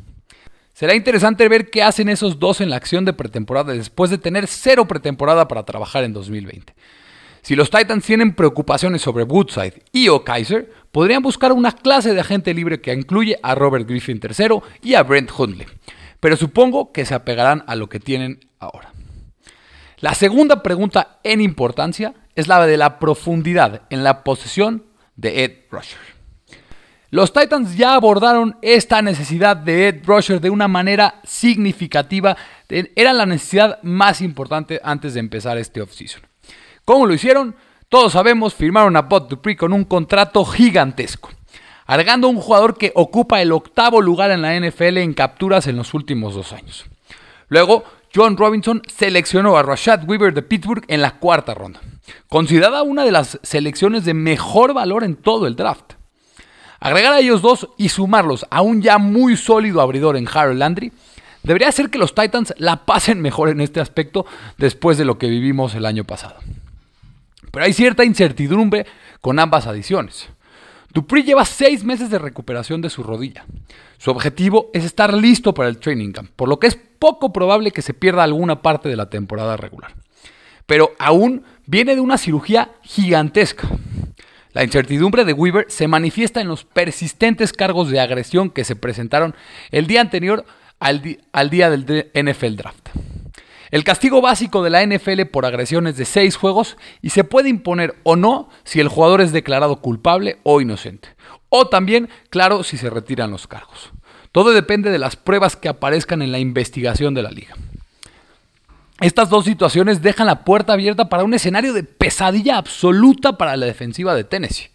Será 0.73 0.93
interesante 0.93 1.47
ver 1.47 1.69
qué 1.69 1.83
hacen 1.83 2.09
esos 2.09 2.39
dos 2.39 2.59
en 2.59 2.69
la 2.69 2.75
acción 2.75 3.05
de 3.05 3.13
pretemporada 3.13 3.73
después 3.73 4.11
de 4.11 4.17
tener 4.17 4.47
cero 4.47 4.87
pretemporada 4.87 5.47
para 5.47 5.63
trabajar 5.63 6.03
en 6.03 6.13
2020. 6.13 6.73
Si 7.41 7.55
los 7.55 7.69
Titans 7.69 8.03
tienen 8.03 8.33
preocupaciones 8.33 9.01
sobre 9.01 9.23
Woodside 9.23 9.83
y 9.91 10.09
o 10.09 10.23
Kaiser, 10.23 10.73
podrían 10.91 11.21
buscar 11.21 11.51
una 11.51 11.71
clase 11.71 12.13
de 12.13 12.19
agente 12.19 12.53
libre 12.53 12.81
que 12.81 12.91
incluye 12.91 13.37
a 13.43 13.55
Robert 13.55 13.87
Griffin 13.87 14.19
III 14.19 14.59
y 14.81 14.95
a 14.95 15.03
Brent 15.03 15.31
Hundley. 15.37 15.67
Pero 16.19 16.37
supongo 16.37 16.91
que 16.91 17.05
se 17.05 17.13
apegarán 17.13 17.63
a 17.67 17.75
lo 17.75 17.87
que 17.87 17.99
tienen 17.99 18.39
ahora. 18.59 18.91
La 19.99 20.13
segunda 20.13 20.63
pregunta 20.63 21.19
en 21.23 21.39
importancia 21.39 22.15
es 22.35 22.47
la 22.47 22.65
de 22.65 22.77
la 22.77 22.99
profundidad 22.99 23.83
en 23.89 24.03
la 24.03 24.23
posesión 24.23 24.85
de 25.15 25.43
Ed 25.43 25.51
Rusher. 25.71 25.99
Los 27.11 27.31
Titans 27.31 27.77
ya 27.77 27.93
abordaron 27.93 28.57
esta 28.61 29.01
necesidad 29.01 29.55
de 29.55 29.87
Ed 29.87 30.03
Rusher 30.05 30.41
de 30.41 30.49
una 30.49 30.67
manera 30.67 31.21
significativa. 31.23 32.35
Era 32.67 33.13
la 33.13 33.25
necesidad 33.25 33.81
más 33.83 34.21
importante 34.21 34.81
antes 34.83 35.13
de 35.13 35.21
empezar 35.21 35.57
este 35.57 35.81
offseason. 35.81 36.23
¿Cómo 36.83 37.05
lo 37.05 37.13
hicieron? 37.13 37.55
Todos 37.87 38.13
sabemos, 38.13 38.53
firmaron 38.53 38.97
a 38.97 39.03
Bud 39.03 39.29
Dupree 39.29 39.55
con 39.55 39.71
un 39.71 39.85
contrato 39.85 40.43
gigantesco, 40.43 41.29
agregando 41.85 42.27
un 42.27 42.41
jugador 42.41 42.77
que 42.77 42.91
ocupa 42.95 43.41
el 43.41 43.51
octavo 43.51 44.01
lugar 44.01 44.31
en 44.31 44.41
la 44.41 44.59
NFL 44.59 44.97
en 44.97 45.13
capturas 45.13 45.67
en 45.67 45.77
los 45.77 45.93
últimos 45.93 46.35
dos 46.35 46.51
años. 46.51 46.85
Luego, 47.47 47.85
John 48.13 48.35
Robinson 48.37 48.81
seleccionó 48.93 49.55
a 49.55 49.63
Rashad 49.63 50.03
Weaver 50.09 50.33
de 50.33 50.41
Pittsburgh 50.41 50.83
en 50.87 51.01
la 51.01 51.17
cuarta 51.19 51.53
ronda, 51.53 51.79
considerada 52.27 52.83
una 52.83 53.03
de 53.03 53.11
las 53.11 53.39
selecciones 53.43 54.05
de 54.05 54.13
mejor 54.13 54.73
valor 54.73 55.03
en 55.03 55.15
todo 55.15 55.47
el 55.47 55.55
draft. 55.55 55.93
Agregar 56.79 57.13
a 57.13 57.19
ellos 57.19 57.41
dos 57.41 57.69
y 57.77 57.89
sumarlos 57.89 58.45
a 58.49 58.61
un 58.61 58.81
ya 58.81 58.97
muy 58.97 59.37
sólido 59.37 59.81
abridor 59.81 60.17
en 60.17 60.27
Harold 60.31 60.59
Landry 60.59 60.91
debería 61.43 61.69
hacer 61.69 61.89
que 61.89 61.97
los 61.97 62.13
Titans 62.13 62.53
la 62.57 62.85
pasen 62.85 63.21
mejor 63.21 63.49
en 63.49 63.61
este 63.61 63.79
aspecto 63.79 64.25
después 64.57 64.97
de 64.97 65.05
lo 65.05 65.17
que 65.17 65.27
vivimos 65.27 65.75
el 65.75 65.85
año 65.85 66.03
pasado. 66.03 66.35
Pero 67.51 67.65
hay 67.65 67.73
cierta 67.73 68.03
incertidumbre 68.03 68.85
con 69.21 69.39
ambas 69.39 69.67
adiciones. 69.67 70.27
Dupree 70.93 71.23
lleva 71.23 71.45
seis 71.45 71.83
meses 71.83 72.09
de 72.09 72.19
recuperación 72.19 72.81
de 72.81 72.89
su 72.89 73.03
rodilla. 73.03 73.45
Su 73.97 74.11
objetivo 74.11 74.69
es 74.73 74.85
estar 74.85 75.13
listo 75.13 75.53
para 75.53 75.69
el 75.69 75.77
training 75.77 76.11
camp, 76.11 76.31
por 76.35 76.47
lo 76.47 76.59
que 76.59 76.67
es 76.67 76.75
poco 76.75 77.33
probable 77.33 77.71
que 77.71 77.81
se 77.81 77.93
pierda 77.93 78.23
alguna 78.23 78.61
parte 78.61 78.89
de 78.89 78.95
la 78.95 79.09
temporada 79.09 79.57
regular. 79.57 79.93
Pero 80.65 80.91
aún 80.99 81.43
viene 81.65 81.95
de 81.95 82.01
una 82.01 82.17
cirugía 82.17 82.71
gigantesca. 82.83 83.67
La 84.53 84.63
incertidumbre 84.63 85.25
de 85.25 85.33
Weaver 85.33 85.65
se 85.67 85.87
manifiesta 85.87 86.39
en 86.39 86.47
los 86.47 86.63
persistentes 86.63 87.51
cargos 87.51 87.89
de 87.89 87.99
agresión 87.99 88.49
que 88.49 88.63
se 88.63 88.77
presentaron 88.77 89.35
el 89.69 89.85
día 89.85 89.99
anterior 89.99 90.45
al, 90.79 91.01
día 91.49 91.69
del 91.69 92.11
NFL 92.13 92.55
Draft. 92.55 92.89
El 93.71 93.83
castigo 93.83 94.21
básico 94.21 94.63
de 94.63 94.69
la 94.69 94.85
NFL 94.85 95.23
por 95.23 95.45
agresión 95.45 95.87
es 95.87 95.97
de 95.97 96.05
seis 96.05 96.37
juegos 96.37 96.77
y 97.01 97.09
se 97.09 97.25
puede 97.25 97.49
imponer 97.49 97.95
o 98.03 98.15
no 98.15 98.49
si 98.63 98.79
el 98.79 98.87
jugador 98.87 99.19
es 99.21 99.33
declarado 99.33 99.81
culpable 99.81 100.39
o 100.43 100.61
inocente. 100.61 101.09
O 101.49 101.67
también, 101.67 102.07
claro, 102.29 102.63
si 102.63 102.77
se 102.77 102.89
retiran 102.89 103.31
los 103.31 103.47
cargos. 103.47 103.91
Todo 104.31 104.51
depende 104.51 104.89
de 104.89 104.99
las 104.99 105.15
pruebas 105.15 105.55
que 105.55 105.67
aparezcan 105.67 106.21
en 106.21 106.31
la 106.31 106.39
investigación 106.39 107.13
de 107.13 107.23
la 107.23 107.31
liga. 107.31 107.55
Estas 109.05 109.29
dos 109.29 109.45
situaciones 109.45 110.01
dejan 110.01 110.25
la 110.25 110.43
puerta 110.43 110.73
abierta 110.73 111.09
para 111.09 111.23
un 111.23 111.35
escenario 111.35 111.73
de 111.73 111.83
pesadilla 111.83 112.57
absoluta 112.57 113.37
para 113.37 113.55
la 113.55 113.67
defensiva 113.67 114.15
de 114.15 114.23
Tennessee. 114.23 114.71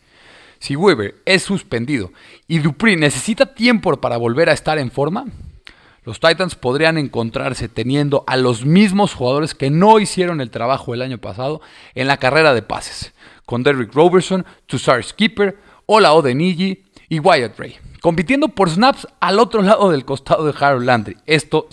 Si 0.60 0.76
Weber 0.76 1.16
es 1.24 1.42
suspendido 1.42 2.12
y 2.46 2.60
Dupree 2.60 2.96
necesita 2.96 3.54
tiempo 3.56 4.00
para 4.00 4.18
volver 4.18 4.48
a 4.48 4.52
estar 4.52 4.78
en 4.78 4.92
forma, 4.92 5.24
los 6.04 6.20
Titans 6.20 6.54
podrían 6.54 6.96
encontrarse 6.96 7.68
teniendo 7.68 8.22
a 8.28 8.36
los 8.36 8.64
mismos 8.64 9.14
jugadores 9.14 9.56
que 9.56 9.68
no 9.68 9.98
hicieron 9.98 10.40
el 10.40 10.52
trabajo 10.52 10.94
el 10.94 11.02
año 11.02 11.18
pasado 11.18 11.60
en 11.96 12.06
la 12.06 12.18
carrera 12.18 12.54
de 12.54 12.62
pases, 12.62 13.12
con 13.46 13.64
Derrick 13.64 13.92
Robertson, 13.92 14.46
Tussar 14.66 15.02
Skipper, 15.02 15.58
Ola 15.86 16.12
Odenigi 16.12 16.84
y 17.08 17.18
Wyatt 17.18 17.58
Ray, 17.58 17.78
compitiendo 18.00 18.46
por 18.46 18.70
snaps 18.70 19.08
al 19.18 19.40
otro 19.40 19.60
lado 19.60 19.90
del 19.90 20.04
costado 20.04 20.44
de 20.44 20.54
Harold 20.56 20.86
Landry. 20.86 21.16
Esto 21.26 21.68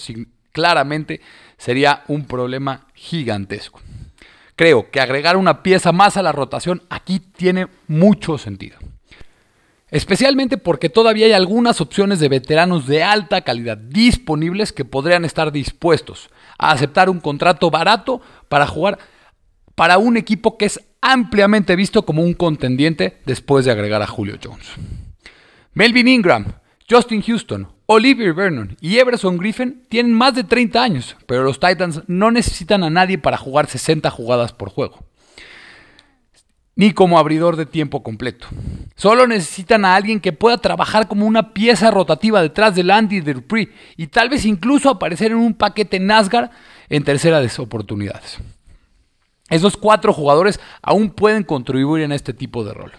claramente 0.57 1.21
sería 1.57 2.03
un 2.07 2.25
problema 2.25 2.87
gigantesco. 2.93 3.81
Creo 4.55 4.89
que 4.89 4.99
agregar 4.99 5.37
una 5.37 5.61
pieza 5.61 5.91
más 5.91 6.17
a 6.17 6.23
la 6.23 6.31
rotación 6.31 6.81
aquí 6.89 7.19
tiene 7.19 7.67
mucho 7.87 8.37
sentido. 8.37 8.77
Especialmente 9.89 10.57
porque 10.57 10.89
todavía 10.89 11.27
hay 11.27 11.31
algunas 11.31 11.79
opciones 11.79 12.19
de 12.19 12.27
veteranos 12.27 12.87
de 12.87 13.03
alta 13.03 13.41
calidad 13.41 13.77
disponibles 13.77 14.73
que 14.73 14.83
podrían 14.83 15.23
estar 15.23 15.51
dispuestos 15.51 16.29
a 16.57 16.71
aceptar 16.71 17.09
un 17.09 17.19
contrato 17.19 17.69
barato 17.69 18.21
para 18.49 18.67
jugar 18.67 18.97
para 19.75 19.99
un 19.99 20.17
equipo 20.17 20.57
que 20.57 20.65
es 20.65 20.81
ampliamente 21.01 21.75
visto 21.75 22.03
como 22.03 22.23
un 22.23 22.33
contendiente 22.33 23.21
después 23.25 23.63
de 23.63 23.71
agregar 23.71 24.01
a 24.01 24.07
Julio 24.07 24.37
Jones. 24.43 24.67
Melvin 25.73 26.07
Ingram, 26.07 26.53
Justin 26.89 27.21
Houston, 27.21 27.67
Olivier 27.85 28.33
Vernon 28.33 28.77
y 28.79 28.97
Everson 28.97 29.37
Griffin 29.37 29.83
tienen 29.89 30.13
más 30.13 30.35
de 30.35 30.45
30 30.45 30.81
años, 30.81 31.17
pero 31.25 31.43
los 31.43 31.59
Titans 31.59 32.01
no 32.07 32.31
necesitan 32.31 32.81
a 32.85 32.89
nadie 32.89 33.17
para 33.17 33.35
jugar 33.35 33.67
60 33.67 34.09
jugadas 34.09 34.53
por 34.53 34.69
juego, 34.69 34.99
ni 36.77 36.93
como 36.93 37.19
abridor 37.19 37.57
de 37.57 37.65
tiempo 37.65 38.03
completo. 38.03 38.47
Solo 38.95 39.27
necesitan 39.27 39.83
a 39.83 39.95
alguien 39.95 40.21
que 40.21 40.31
pueda 40.31 40.59
trabajar 40.59 41.09
como 41.09 41.25
una 41.25 41.53
pieza 41.53 41.91
rotativa 41.91 42.41
detrás 42.41 42.73
de 42.73 42.89
Andy 42.89 43.19
Dupree 43.19 43.69
y 43.97 44.07
tal 44.07 44.29
vez 44.29 44.45
incluso 44.45 44.89
aparecer 44.89 45.31
en 45.31 45.39
un 45.39 45.55
paquete 45.55 45.99
NASCAR 45.99 46.51
en 46.87 47.03
terceras 47.03 47.59
oportunidades. 47.59 48.37
Esos 49.49 49.75
cuatro 49.75 50.13
jugadores 50.13 50.61
aún 50.81 51.09
pueden 51.09 51.43
contribuir 51.43 52.03
en 52.03 52.13
este 52.13 52.33
tipo 52.33 52.63
de 52.63 52.73
rol. 52.73 52.93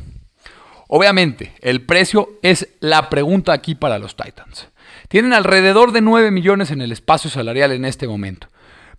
Obviamente, 0.89 1.53
el 1.61 1.83
precio 1.83 2.31
es 2.43 2.69
la 2.81 3.11
pregunta 3.11 3.53
aquí 3.53 3.75
para 3.75 3.99
los 3.99 4.17
Titans. 4.17 4.69
Tienen 5.09 5.35
alrededor 5.35 5.93
de 5.93 6.01
9 6.01 6.31
millones 6.31 6.71
en 6.71 6.81
el 6.81 6.93
espacio 6.93 7.31
salarial 7.31 7.73
en 7.73 7.85
este 7.85 8.09
momento. 8.09 8.49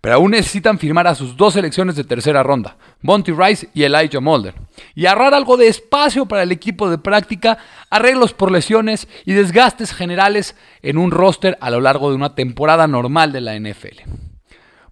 pero 0.00 0.14
aún 0.14 0.30
necesitan 0.30 0.78
firmar 0.78 1.06
a 1.06 1.14
sus 1.14 1.36
dos 1.36 1.52
selecciones 1.52 1.94
de 1.94 2.04
tercera 2.04 2.42
ronda, 2.42 2.78
Monty 3.02 3.32
Rice 3.32 3.68
y 3.74 3.82
Elijah 3.82 4.20
Mulder, 4.20 4.54
y 4.94 5.04
ahorrar 5.04 5.34
algo 5.34 5.58
de 5.58 5.68
espacio 5.68 6.24
para 6.24 6.42
el 6.42 6.52
equipo 6.52 6.88
de 6.88 6.96
práctica, 6.96 7.58
arreglos 7.90 8.32
por 8.32 8.50
lesiones 8.50 9.08
y 9.26 9.34
desgastes 9.34 9.92
generales 9.92 10.56
en 10.80 10.96
un 10.96 11.10
roster 11.10 11.58
a 11.60 11.68
lo 11.68 11.82
largo 11.82 12.08
de 12.08 12.16
una 12.16 12.34
temporada 12.34 12.86
normal 12.86 13.30
de 13.32 13.42
la 13.42 13.60
NFL. 13.60 14.29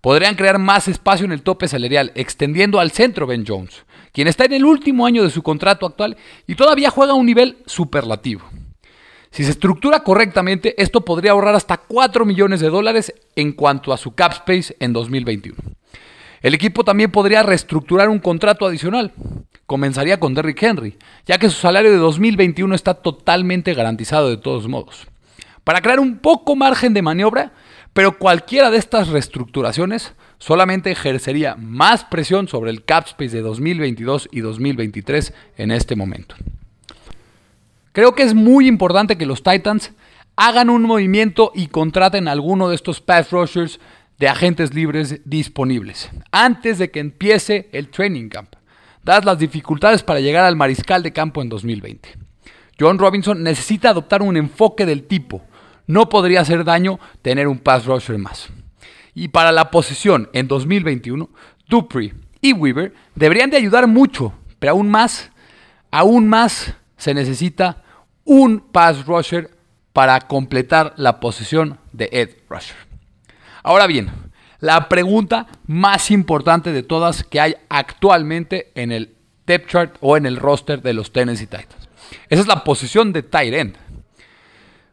Podrían 0.01 0.37
crear 0.37 0.59
más 0.59 0.89
espacio 0.89 1.27
en 1.27 1.33
el 1.33 1.43
tope 1.43 1.67
salarial, 1.67 2.13
extendiendo 2.15 2.79
al 2.79 2.93
centro 2.93 3.27
Ben 3.27 3.45
Jones, 3.47 3.85
quien 4.13 4.29
está 4.29 4.45
en 4.45 4.53
el 4.53 4.65
último 4.65 5.07
año 5.07 5.25
de 5.25 5.31
su 5.31 5.43
contrato 5.43 5.87
actual 5.87 6.17
y 6.47 6.55
todavía 6.55 6.91
juega 6.91 7.13
a 7.13 7.17
un 7.17 7.27
nivel 7.27 7.59
superlativo. 7.67 8.49
Si 9.31 9.45
se 9.45 9.51
estructura 9.51 10.01
correctamente, 10.01 10.81
esto 10.81 11.05
podría 11.05 11.33
ahorrar 11.33 11.55
hasta 11.55 11.77
4 11.77 12.25
millones 12.25 12.61
de 12.61 12.71
dólares 12.71 13.13
en 13.37 13.53
cuanto 13.53 13.93
a 13.93 13.99
su 13.99 14.15
cap 14.15 14.33
space 14.33 14.77
en 14.81 14.93
2021. 14.93 15.57
El 16.41 16.55
equipo 16.55 16.85
también 16.85 17.11
podría 17.11 17.43
reestructurar 17.43 18.09
un 18.09 18.21
contrato 18.21 18.65
adicional. 18.67 19.13
Comenzaría 19.67 20.21
con 20.21 20.35
Derrick 20.35 20.63
Henry, 20.63 20.97
ya 21.27 21.39
que 21.39 21.51
su 21.51 21.61
salario 21.61 21.91
de 21.91 21.99
2021 21.99 22.75
está 22.75 22.95
totalmente 22.95 23.75
garantizado 23.75 24.31
de 24.31 24.39
todos 24.39 24.69
modos. 24.69 25.09
Para 25.65 25.83
crear 25.83 26.01
un 26.01 26.19
poco 26.19 26.57
margen 26.57 26.95
de 26.95 27.03
maniobra, 27.03 27.53
pero 27.93 28.19
cualquiera 28.19 28.71
de 28.71 28.79
estas 28.79 29.09
reestructuraciones 29.09 30.15
solamente 30.39 30.91
ejercería 30.91 31.57
más 31.57 32.05
presión 32.05 32.49
sobre 32.49 32.71
el 32.71 32.85
cap 32.85 33.07
space 33.07 33.37
de 33.37 33.43
2022 33.43 34.29
y 34.31 34.41
2023 34.41 35.33
en 35.57 35.71
este 35.71 35.97
momento. 35.97 36.37
Creo 37.93 38.15
que 38.15 38.23
es 38.23 38.35
muy 38.35 38.69
importante 38.69 39.19
que 39.19 39.27
los 39.27 39.43
Titans 39.43 39.93
hagan 40.37 40.71
un 40.71 40.83
movimiento 40.83 41.51
y 41.55 41.67
contraten 41.67 42.29
alguno 42.29 42.69
de 42.69 42.77
estos 42.77 43.01
pass 43.01 43.33
rushers 43.33 43.81
de 44.19 44.29
agentes 44.29 44.75
libres 44.75 45.21
disponibles 45.25 46.11
antes 46.31 46.79
de 46.79 46.91
que 46.91 47.01
empiece 47.01 47.69
el 47.73 47.89
training 47.89 48.29
camp, 48.29 48.55
dadas 49.03 49.25
las 49.25 49.39
dificultades 49.39 50.03
para 50.03 50.21
llegar 50.21 50.45
al 50.45 50.57
mariscal 50.57 51.03
de 51.03 51.13
campo 51.13 51.43
en 51.43 51.49
2020. 51.49 52.11
John 52.79 52.99
Robinson 52.99 53.43
necesita 53.43 53.91
adoptar 53.91 54.23
un 54.23 54.37
enfoque 54.37 54.87
del 54.87 55.05
tipo, 55.05 55.43
no 55.89 56.09
podría 56.09 56.43
hacer 56.43 56.63
daño 56.63 57.01
tener 57.23 57.49
un 57.49 57.59
pass 57.59 57.87
rusher 57.87 58.19
más. 58.19 58.49
Y 59.15 59.29
para 59.29 59.51
la 59.51 59.73
posición 59.73 60.31
en 60.33 60.47
2021, 60.47 61.29
Dupree 61.67 62.15
y 62.41 62.53
Weaver 62.53 62.95
deberían 63.17 63.51
de 63.51 63.57
ayudar 63.57 63.89
mucho, 63.89 64.33
pero 64.61 64.73
aún 64.73 64.89
más, 64.89 65.33
aún 65.91 66.29
más 66.29 66.75
se 66.97 67.15
necesita 67.15 67.83
un 68.25 68.61
pass 68.61 69.07
rusher 69.07 69.51
para 69.93 70.21
completar 70.21 70.95
la 70.97 71.19
posición 71.19 71.79
de 71.93 72.09
Ed 72.13 72.31
Rusher. 72.49 72.77
Ahora 73.65 73.87
bien, 73.89 74.11
la 74.61 74.89
pregunta 74.89 75.47
más 75.67 76.11
importante 76.11 76.73
de 76.73 76.83
todas 76.83 77.25
que 77.25 77.41
hay 77.41 77.57
actualmente 77.69 78.71
en 78.75 78.93
el 78.93 79.15
depth 79.47 79.69
chart 79.69 79.97
o 80.01 80.17
en 80.17 80.27
el 80.27 80.37
roster 80.37 80.83
de 80.83 80.93
los 80.93 81.13
Tennessee 81.13 81.47
Titans. 81.47 81.89
Esa 82.29 82.43
es 82.43 82.47
la 82.47 82.65
posición 82.65 83.13
de 83.13 83.23
tight 83.23 83.55
end. 83.55 83.77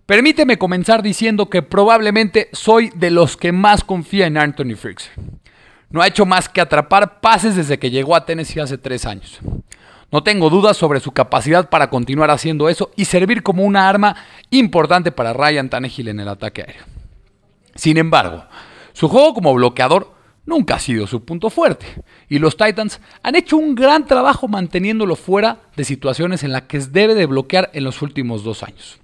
Permíteme 0.06 0.60
comenzar 0.60 1.02
diciendo 1.02 1.50
que 1.50 1.64
probablemente 1.64 2.50
soy 2.54 2.92
de 2.96 3.10
los 3.10 3.38
que 3.38 3.52
más 3.52 3.84
confía 3.84 4.28
en 4.28 4.38
Anthony 4.38 4.76
Fricks. 4.76 5.10
No 5.90 6.00
ha 6.00 6.08
hecho 6.08 6.28
más 6.28 6.48
que 6.48 6.62
atrapar 6.62 7.22
pases 7.22 7.56
desde 7.56 7.80
que 7.80 7.90
llegó 7.90 8.16
a 8.16 8.24
Tennessee 8.24 8.60
hace 8.60 8.78
tres 8.78 9.08
años. 9.08 9.40
No 10.12 10.22
tengo 10.22 10.52
dudas 10.52 10.78
sobre 10.78 11.00
su 11.00 11.12
capacidad 11.12 11.72
para 11.72 11.89
continuar 11.89 12.30
haciendo 12.30 12.70
eso 12.70 12.91
y 12.96 13.06
servir 13.06 13.41
como 13.41 13.63
una 13.63 13.89
arma 13.89 14.15
importante 14.52 15.12
para 15.12 15.34
Ryan 15.34 15.70
Tannehill 15.70 16.10
en 16.10 16.20
el 16.20 16.28
ataque 16.28 16.62
aéreo. 16.62 16.84
Sin 17.74 17.98
embargo, 17.98 18.46
su 18.94 19.10
juego 19.10 19.34
como 19.34 19.56
bloqueador 19.56 20.13
nunca 20.46 20.76
ha 20.76 20.80
sido 20.80 21.08
su 21.08 21.26
punto 21.26 21.50
fuerte, 21.50 21.88
y 22.30 22.38
los 22.38 22.56
Titans 22.56 23.02
han 23.24 23.36
hecho 23.36 23.58
un 23.58 23.74
gran 23.74 24.06
trabajo 24.06 24.48
manteniéndolo 24.48 25.15
fuera 25.15 25.62
de 25.76 25.84
situaciones 25.84 26.44
en 26.44 26.52
las 26.52 26.63
que 26.63 26.78
debe 26.78 27.15
de 27.15 27.26
bloquear 27.26 27.72
en 27.74 27.84
los 27.84 28.04
últimos 28.04 28.44
dos 28.44 28.62
años. 28.62 29.00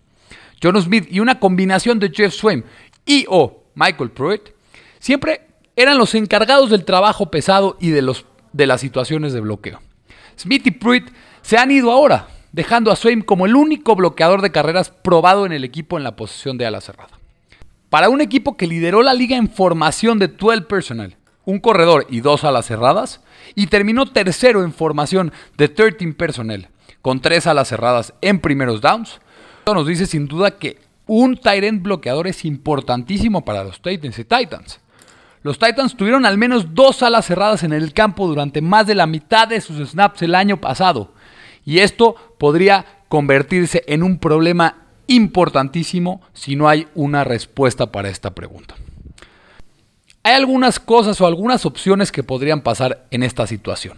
John 0.61 0.81
Smith 0.81 1.07
y 1.09 1.19
una 1.19 1.39
combinación 1.39 1.99
de 1.99 2.11
Jeff 2.13 2.33
Swain 2.33 2.63
y 3.05 3.25
o 3.29 3.63
Michael 3.75 4.11
Pruitt 4.11 4.53
siempre 4.99 5.47
eran 5.75 5.97
los 5.97 6.13
encargados 6.15 6.69
del 6.69 6.85
trabajo 6.85 7.31
pesado 7.31 7.77
y 7.79 7.89
de, 7.89 8.01
los, 8.01 8.25
de 8.53 8.67
las 8.67 8.81
situaciones 8.81 9.33
de 9.33 9.41
bloqueo. 9.41 9.79
Smith 10.37 10.65
y 10.67 10.71
Pruitt 10.71 11.11
se 11.41 11.57
han 11.57 11.71
ido 11.71 11.91
ahora, 11.91 12.27
dejando 12.51 12.91
a 12.91 12.95
Swain 12.95 13.21
como 13.21 13.45
el 13.45 13.55
único 13.55 13.95
bloqueador 13.95 14.41
de 14.41 14.51
carreras 14.51 14.89
probado 14.89 15.45
en 15.45 15.51
el 15.51 15.63
equipo 15.63 15.97
en 15.97 16.03
la 16.03 16.15
posición 16.15 16.57
de 16.57 16.65
ala 16.65 16.81
cerrada. 16.81 17.19
Para 17.89 18.09
un 18.09 18.21
equipo 18.21 18.55
que 18.55 18.67
lideró 18.67 19.01
la 19.01 19.13
liga 19.13 19.37
en 19.37 19.49
formación 19.49 20.19
de 20.19 20.27
12 20.27 20.61
personal, 20.61 21.17
un 21.43 21.59
corredor 21.59 22.05
y 22.09 22.21
dos 22.21 22.43
alas 22.43 22.67
cerradas, 22.67 23.21
y 23.55 23.67
terminó 23.67 24.05
tercero 24.05 24.63
en 24.63 24.73
formación 24.73 25.33
de 25.57 25.69
13 25.69 26.13
personnel, 26.13 26.69
con 27.01 27.19
tres 27.19 27.47
alas 27.47 27.67
cerradas 27.67 28.13
en 28.21 28.39
primeros 28.39 28.79
downs, 28.81 29.19
nos 29.65 29.87
dice 29.87 30.05
sin 30.05 30.27
duda 30.27 30.57
que 30.57 30.77
un 31.07 31.39
end 31.43 31.83
bloqueador 31.83 32.27
es 32.27 32.45
importantísimo 32.45 33.43
para 33.43 33.63
los 33.63 33.81
Titans 33.81 34.19
y 34.19 34.23
Titans. 34.23 34.79
Los 35.43 35.57
Titans 35.57 35.97
tuvieron 35.97 36.25
al 36.25 36.37
menos 36.37 36.75
dos 36.75 37.01
alas 37.01 37.25
cerradas 37.25 37.63
en 37.63 37.73
el 37.73 37.93
campo 37.93 38.27
durante 38.27 38.61
más 38.61 38.85
de 38.85 38.95
la 38.95 39.07
mitad 39.07 39.47
de 39.47 39.61
sus 39.61 39.89
snaps 39.89 40.21
el 40.21 40.35
año 40.35 40.57
pasado. 40.57 41.11
Y 41.65 41.79
esto 41.79 42.15
podría 42.37 42.85
convertirse 43.07 43.83
en 43.87 44.03
un 44.03 44.19
problema 44.19 44.75
importantísimo 45.07 46.21
si 46.33 46.55
no 46.55 46.69
hay 46.69 46.87
una 46.95 47.23
respuesta 47.23 47.91
para 47.91 48.09
esta 48.09 48.33
pregunta. 48.33 48.75
Hay 50.23 50.33
algunas 50.35 50.79
cosas 50.79 51.19
o 51.19 51.25
algunas 51.25 51.65
opciones 51.65 52.11
que 52.11 52.23
podrían 52.23 52.61
pasar 52.61 53.07
en 53.09 53.23
esta 53.23 53.47
situación. 53.47 53.97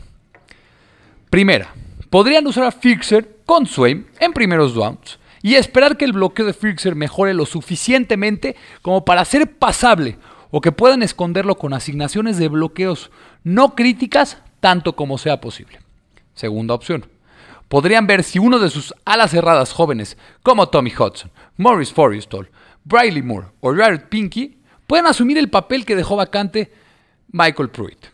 Primera, 1.30 1.74
podrían 2.10 2.48
usar 2.48 2.64
a 2.64 2.72
Fixer 2.72 3.38
con 3.46 3.66
Swain 3.66 4.08
en 4.20 4.32
primeros 4.32 4.74
downs 4.74 5.20
y 5.44 5.56
esperar 5.56 5.98
que 5.98 6.06
el 6.06 6.14
bloqueo 6.14 6.46
de 6.48 6.54
Fixer 6.54 6.96
mejore 6.96 7.36
lo 7.36 7.46
suficientemente 7.46 8.56
como 8.82 9.06
para 9.06 9.26
ser 9.26 9.58
pasable 9.58 10.18
o 10.50 10.62
que 10.62 10.72
puedan 10.72 11.04
esconderlo 11.04 11.56
con 11.56 11.74
asignaciones 11.74 12.38
de 12.38 12.48
bloqueos 12.48 13.12
no 13.44 13.76
críticas 13.76 14.38
tanto 14.62 14.96
como 14.96 15.18
sea 15.18 15.42
posible. 15.42 15.80
Segunda 16.34 16.74
opción. 16.74 17.06
Podrían 17.68 18.08
ver 18.08 18.24
si 18.24 18.40
uno 18.40 18.58
de 18.58 18.70
sus 18.70 18.94
alas 19.04 19.32
cerradas 19.32 19.74
jóvenes, 19.74 20.18
como 20.44 20.70
Tommy 20.70 20.94
Hudson, 20.98 21.32
Morris 21.58 21.92
Forrestal, 21.92 22.50
Briley 22.86 23.22
Moore 23.22 23.48
o 23.60 23.76
Jared 23.76 24.04
Pinky, 24.10 24.60
pueden 24.88 25.08
asumir 25.08 25.38
el 25.38 25.50
papel 25.50 25.86
que 25.86 25.96
dejó 25.96 26.16
vacante 26.16 26.72
Michael 27.32 27.70
Pruitt. 27.70 28.06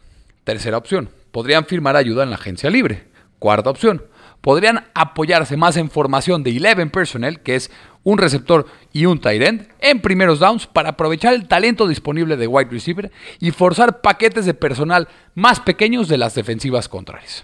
Tercera 0.44 0.78
opción. 0.78 1.10
Podrían 1.32 1.66
firmar 1.66 1.96
ayuda 1.96 2.24
en 2.24 2.32
la 2.32 2.38
agencia 2.38 2.72
libre. 2.72 3.08
Cuarta 3.38 3.70
opción 3.70 4.02
podrían 4.42 4.86
apoyarse 4.94 5.58
más 5.58 5.78
en 5.78 5.90
formación 5.90 6.44
de 6.44 6.52
11 6.52 6.88
personnel, 6.88 7.42
que 7.42 7.56
es 7.56 7.72
un 8.04 8.18
receptor 8.18 8.66
y 8.94 9.06
un 9.06 9.20
tight 9.20 9.42
end, 9.42 9.68
en 9.80 10.02
primeros 10.02 10.40
downs 10.40 10.68
para 10.68 10.90
aprovechar 10.90 11.34
el 11.34 11.48
talento 11.48 11.88
disponible 11.88 12.38
de 12.38 12.48
wide 12.48 12.70
receiver 12.72 13.12
y 13.40 13.52
forzar 13.52 14.02
paquetes 14.02 14.46
de 14.46 14.54
personal 14.54 15.08
más 15.36 15.60
pequeños 15.60 16.08
de 16.08 16.18
las 16.18 16.36
defensivas 16.36 16.88
contrarias. 16.88 17.44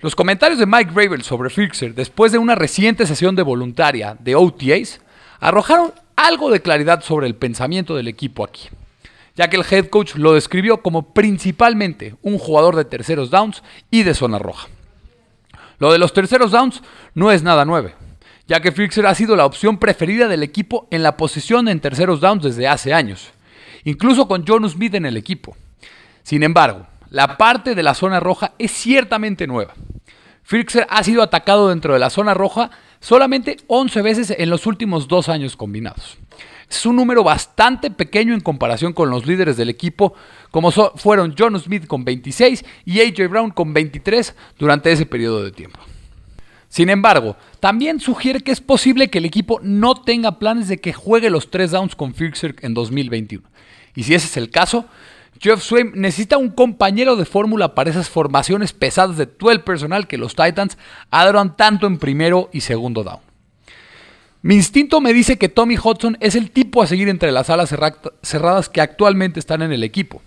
Los 0.00 0.16
comentarios 0.16 0.58
de 0.58 0.66
Mike 0.66 0.92
Gravel 0.94 1.22
sobre 1.22 1.50
Fixer 1.50 1.94
después 1.94 2.32
de 2.32 2.38
una 2.38 2.54
reciente 2.54 3.06
sesión 3.06 3.36
de 3.36 3.42
voluntaria 3.42 4.16
de 4.18 4.34
OTAs 4.34 5.00
arrojaron 5.40 5.92
algo 6.16 6.50
de 6.50 6.62
claridad 6.62 7.02
sobre 7.02 7.26
el 7.26 7.34
pensamiento 7.34 7.94
del 7.94 8.08
equipo 8.08 8.42
aquí, 8.44 8.68
ya 9.36 9.50
que 9.50 9.56
el 9.56 9.64
head 9.70 9.86
coach 9.88 10.14
lo 10.14 10.32
describió 10.32 10.80
como 10.80 11.12
principalmente 11.12 12.14
un 12.22 12.38
jugador 12.38 12.76
de 12.76 12.86
terceros 12.86 13.30
downs 13.30 13.62
y 13.90 14.02
de 14.02 14.14
zona 14.14 14.38
roja. 14.38 14.68
Lo 15.80 15.90
de 15.90 15.98
los 15.98 16.12
terceros 16.12 16.50
downs 16.52 16.82
no 17.14 17.32
es 17.32 17.42
nada 17.42 17.64
nuevo, 17.64 17.88
ya 18.46 18.60
que 18.60 18.70
Fixer 18.70 19.06
ha 19.06 19.14
sido 19.14 19.34
la 19.34 19.46
opción 19.46 19.78
preferida 19.78 20.28
del 20.28 20.42
equipo 20.42 20.86
en 20.90 21.02
la 21.02 21.16
posición 21.16 21.68
en 21.68 21.80
terceros 21.80 22.20
downs 22.20 22.44
desde 22.44 22.68
hace 22.68 22.92
años, 22.92 23.30
incluso 23.84 24.28
con 24.28 24.44
John 24.46 24.68
Smith 24.68 24.94
en 24.94 25.06
el 25.06 25.16
equipo. 25.16 25.56
Sin 26.22 26.42
embargo, 26.42 26.86
la 27.08 27.38
parte 27.38 27.74
de 27.74 27.82
la 27.82 27.94
zona 27.94 28.20
roja 28.20 28.52
es 28.58 28.70
ciertamente 28.72 29.46
nueva. 29.46 29.72
Fixer 30.42 30.86
ha 30.90 31.02
sido 31.02 31.22
atacado 31.22 31.70
dentro 31.70 31.94
de 31.94 31.98
la 31.98 32.10
zona 32.10 32.34
roja 32.34 32.70
solamente 33.00 33.56
11 33.66 34.02
veces 34.02 34.34
en 34.36 34.50
los 34.50 34.66
últimos 34.66 35.08
dos 35.08 35.30
años 35.30 35.56
combinados. 35.56 36.18
Es 36.70 36.86
un 36.86 36.94
número 36.94 37.24
bastante 37.24 37.90
pequeño 37.90 38.32
en 38.32 38.40
comparación 38.40 38.92
con 38.92 39.10
los 39.10 39.26
líderes 39.26 39.56
del 39.56 39.68
equipo, 39.68 40.14
como 40.52 40.70
fueron 40.70 41.34
John 41.36 41.58
Smith 41.58 41.88
con 41.88 42.04
26 42.04 42.64
y 42.84 43.00
AJ 43.00 43.28
Brown 43.28 43.50
con 43.50 43.74
23 43.74 44.36
durante 44.56 44.92
ese 44.92 45.04
periodo 45.04 45.42
de 45.42 45.50
tiempo. 45.50 45.80
Sin 46.68 46.88
embargo, 46.88 47.36
también 47.58 47.98
sugiere 47.98 48.40
que 48.40 48.52
es 48.52 48.60
posible 48.60 49.10
que 49.10 49.18
el 49.18 49.24
equipo 49.24 49.58
no 49.64 49.96
tenga 49.96 50.38
planes 50.38 50.68
de 50.68 50.78
que 50.78 50.92
juegue 50.92 51.28
los 51.28 51.50
tres 51.50 51.72
downs 51.72 51.96
con 51.96 52.14
Fixer 52.14 52.54
en 52.60 52.72
2021. 52.72 53.44
Y 53.96 54.04
si 54.04 54.14
ese 54.14 54.26
es 54.26 54.36
el 54.36 54.50
caso, 54.50 54.86
Jeff 55.40 55.62
Swain 55.62 55.90
necesita 55.96 56.38
un 56.38 56.50
compañero 56.50 57.16
de 57.16 57.24
fórmula 57.24 57.74
para 57.74 57.90
esas 57.90 58.08
formaciones 58.08 58.72
pesadas 58.72 59.16
de 59.16 59.26
12 59.26 59.58
personal 59.60 60.06
que 60.06 60.18
los 60.18 60.36
Titans 60.36 60.78
adoran 61.10 61.56
tanto 61.56 61.88
en 61.88 61.98
primero 61.98 62.48
y 62.52 62.60
segundo 62.60 63.02
down. 63.02 63.29
Mi 64.42 64.54
instinto 64.54 65.02
me 65.02 65.12
dice 65.12 65.36
que 65.36 65.50
Tommy 65.50 65.76
Hudson 65.76 66.16
es 66.20 66.34
el 66.34 66.50
tipo 66.50 66.82
a 66.82 66.86
seguir 66.86 67.10
entre 67.10 67.30
las 67.30 67.50
alas 67.50 67.74
cerradas 68.22 68.68
que 68.70 68.80
actualmente 68.80 69.38
están 69.38 69.60
en 69.60 69.70
el 69.70 69.84
equipo. 69.84 70.22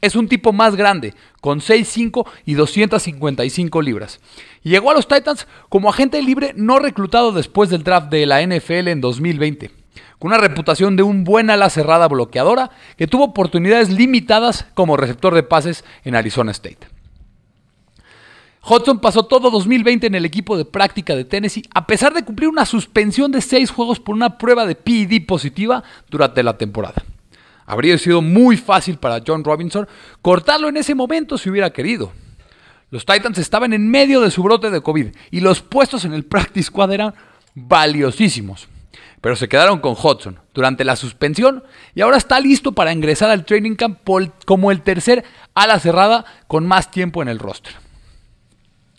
Es 0.00 0.16
un 0.16 0.26
tipo 0.26 0.54
más 0.54 0.74
grande, 0.74 1.14
con 1.42 1.60
6'5 1.60 2.26
y 2.46 2.54
255 2.54 3.82
libras. 3.82 4.20
Llegó 4.62 4.90
a 4.90 4.94
los 4.94 5.06
Titans 5.06 5.46
como 5.68 5.90
agente 5.90 6.22
libre 6.22 6.52
no 6.56 6.78
reclutado 6.78 7.32
después 7.32 7.68
del 7.68 7.82
draft 7.82 8.08
de 8.08 8.24
la 8.24 8.40
NFL 8.40 8.88
en 8.88 9.02
2020, 9.02 9.70
con 10.18 10.28
una 10.28 10.38
reputación 10.38 10.96
de 10.96 11.02
un 11.02 11.24
buen 11.24 11.50
ala 11.50 11.68
cerrada 11.68 12.08
bloqueadora 12.08 12.70
que 12.96 13.06
tuvo 13.06 13.24
oportunidades 13.24 13.90
limitadas 13.90 14.66
como 14.72 14.96
receptor 14.96 15.34
de 15.34 15.42
pases 15.42 15.84
en 16.04 16.14
Arizona 16.14 16.52
State. 16.52 16.95
Hudson 18.68 18.98
pasó 18.98 19.22
todo 19.22 19.50
2020 19.50 20.08
en 20.08 20.16
el 20.16 20.24
equipo 20.24 20.56
de 20.56 20.64
práctica 20.64 21.14
de 21.14 21.24
Tennessee 21.24 21.62
a 21.72 21.86
pesar 21.86 22.12
de 22.12 22.24
cumplir 22.24 22.48
una 22.48 22.66
suspensión 22.66 23.30
de 23.30 23.40
seis 23.40 23.70
juegos 23.70 24.00
por 24.00 24.16
una 24.16 24.38
prueba 24.38 24.66
de 24.66 24.74
PED 24.74 25.24
positiva 25.24 25.84
durante 26.10 26.42
la 26.42 26.58
temporada. 26.58 27.04
Habría 27.64 27.96
sido 27.96 28.22
muy 28.22 28.56
fácil 28.56 28.96
para 28.96 29.22
John 29.24 29.44
Robinson 29.44 29.86
cortarlo 30.20 30.68
en 30.68 30.78
ese 30.78 30.96
momento 30.96 31.38
si 31.38 31.48
hubiera 31.48 31.70
querido. 31.70 32.12
Los 32.90 33.06
Titans 33.06 33.38
estaban 33.38 33.72
en 33.72 33.88
medio 33.88 34.20
de 34.20 34.32
su 34.32 34.42
brote 34.42 34.70
de 34.70 34.80
COVID 34.80 35.14
y 35.30 35.40
los 35.40 35.62
puestos 35.62 36.04
en 36.04 36.12
el 36.12 36.24
practice 36.24 36.66
squad 36.66 36.92
eran 36.92 37.14
valiosísimos. 37.54 38.66
Pero 39.20 39.36
se 39.36 39.48
quedaron 39.48 39.78
con 39.78 39.92
Hudson 39.92 40.40
durante 40.52 40.84
la 40.84 40.96
suspensión 40.96 41.62
y 41.94 42.00
ahora 42.00 42.16
está 42.16 42.40
listo 42.40 42.72
para 42.72 42.92
ingresar 42.92 43.30
al 43.30 43.44
training 43.44 43.76
camp 43.76 44.00
como 44.44 44.72
el 44.72 44.82
tercer 44.82 45.24
ala 45.54 45.78
cerrada 45.78 46.24
con 46.48 46.66
más 46.66 46.90
tiempo 46.90 47.22
en 47.22 47.28
el 47.28 47.38
roster. 47.38 47.85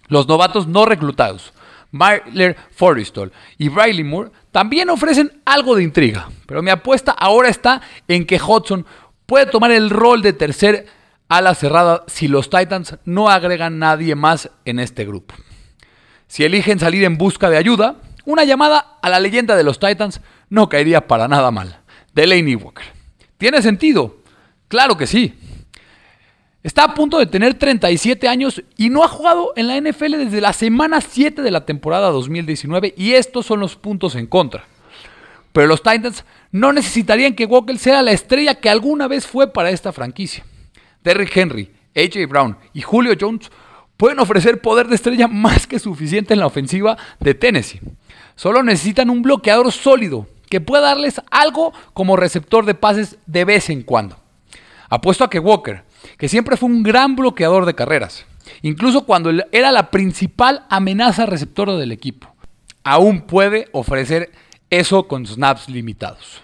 Los 0.07 0.27
novatos 0.27 0.67
no 0.67 0.85
reclutados, 0.85 1.53
Myler 1.91 2.55
Forrestall 2.71 3.31
y 3.57 3.69
Riley 3.69 4.03
Moore, 4.03 4.31
también 4.51 4.89
ofrecen 4.89 5.41
algo 5.45 5.75
de 5.75 5.83
intriga, 5.83 6.29
pero 6.45 6.61
mi 6.61 6.69
apuesta 6.69 7.11
ahora 7.11 7.49
está 7.49 7.81
en 8.07 8.25
que 8.25 8.41
Hudson 8.41 8.85
puede 9.25 9.45
tomar 9.45 9.71
el 9.71 9.89
rol 9.89 10.21
de 10.21 10.33
tercer 10.33 10.87
ala 11.29 11.55
cerrada 11.55 12.03
si 12.07 12.27
los 12.27 12.49
Titans 12.49 12.97
no 13.05 13.29
agregan 13.29 13.79
nadie 13.79 14.15
más 14.15 14.49
en 14.65 14.79
este 14.79 15.05
grupo. 15.05 15.35
Si 16.27 16.43
eligen 16.43 16.79
salir 16.79 17.03
en 17.03 17.17
busca 17.17 17.49
de 17.49 17.57
ayuda, 17.57 17.97
una 18.25 18.43
llamada 18.43 18.97
a 19.01 19.09
la 19.09 19.19
leyenda 19.19 19.55
de 19.55 19.63
los 19.63 19.79
Titans 19.79 20.21
no 20.49 20.69
caería 20.69 21.07
para 21.07 21.27
nada 21.27 21.51
mal. 21.51 21.79
Delaney 22.13 22.55
Walker. 22.55 22.85
¿Tiene 23.37 23.61
sentido? 23.61 24.17
Claro 24.67 24.97
que 24.97 25.07
sí. 25.07 25.37
Está 26.67 26.83
a 26.83 26.93
punto 26.93 27.17
de 27.17 27.27
tener 27.27 27.53
37 27.53 28.27
años 28.27 28.61
y 28.75 28.89
no 28.89 29.01
ha 29.01 29.07
jugado 29.07 29.53
en 29.55 29.67
la 29.67 29.79
NFL 29.79 30.17
desde 30.17 30.41
la 30.41 30.51
semana 30.51 30.99
7 30.99 31.41
de 31.41 31.49
la 31.49 31.65
temporada 31.65 32.09
2019 32.09 32.93
y 32.97 33.13
estos 33.13 33.45
son 33.45 33.61
los 33.61 33.77
puntos 33.77 34.15
en 34.15 34.27
contra. 34.27 34.65
Pero 35.53 35.65
los 35.67 35.81
Titans 35.81 36.25
no 36.51 36.73
necesitarían 36.73 37.35
que 37.35 37.45
Walker 37.45 37.77
sea 37.77 38.01
la 38.01 38.11
estrella 38.11 38.55
que 38.55 38.69
alguna 38.69 39.07
vez 39.07 39.25
fue 39.25 39.53
para 39.53 39.69
esta 39.69 39.93
franquicia. 39.93 40.43
Derrick 41.05 41.37
Henry, 41.37 41.71
AJ 41.95 42.27
Brown 42.27 42.57
y 42.73 42.81
Julio 42.81 43.13
Jones 43.17 43.49
pueden 43.95 44.19
ofrecer 44.19 44.59
poder 44.59 44.89
de 44.89 44.95
estrella 44.95 45.27
más 45.29 45.67
que 45.67 45.79
suficiente 45.79 46.33
en 46.33 46.41
la 46.41 46.47
ofensiva 46.47 46.97
de 47.21 47.33
Tennessee. 47.33 47.79
Solo 48.35 48.61
necesitan 48.61 49.09
un 49.09 49.21
bloqueador 49.21 49.71
sólido 49.71 50.27
que 50.49 50.59
pueda 50.59 50.89
darles 50.89 51.21
algo 51.31 51.71
como 51.93 52.17
receptor 52.17 52.65
de 52.65 52.75
pases 52.75 53.19
de 53.25 53.45
vez 53.45 53.69
en 53.69 53.83
cuando. 53.83 54.17
Apuesto 54.89 55.23
a 55.23 55.29
que 55.29 55.39
Walker, 55.39 55.86
que 56.17 56.29
siempre 56.29 56.57
fue 56.57 56.69
un 56.69 56.83
gran 56.83 57.15
bloqueador 57.15 57.65
de 57.65 57.75
carreras, 57.75 58.25
incluso 58.61 59.05
cuando 59.05 59.31
era 59.51 59.71
la 59.71 59.91
principal 59.91 60.65
amenaza 60.69 61.25
receptora 61.25 61.75
del 61.75 61.91
equipo. 61.91 62.33
Aún 62.83 63.21
puede 63.21 63.67
ofrecer 63.73 64.31
eso 64.69 65.07
con 65.07 65.25
snaps 65.25 65.69
limitados. 65.69 66.41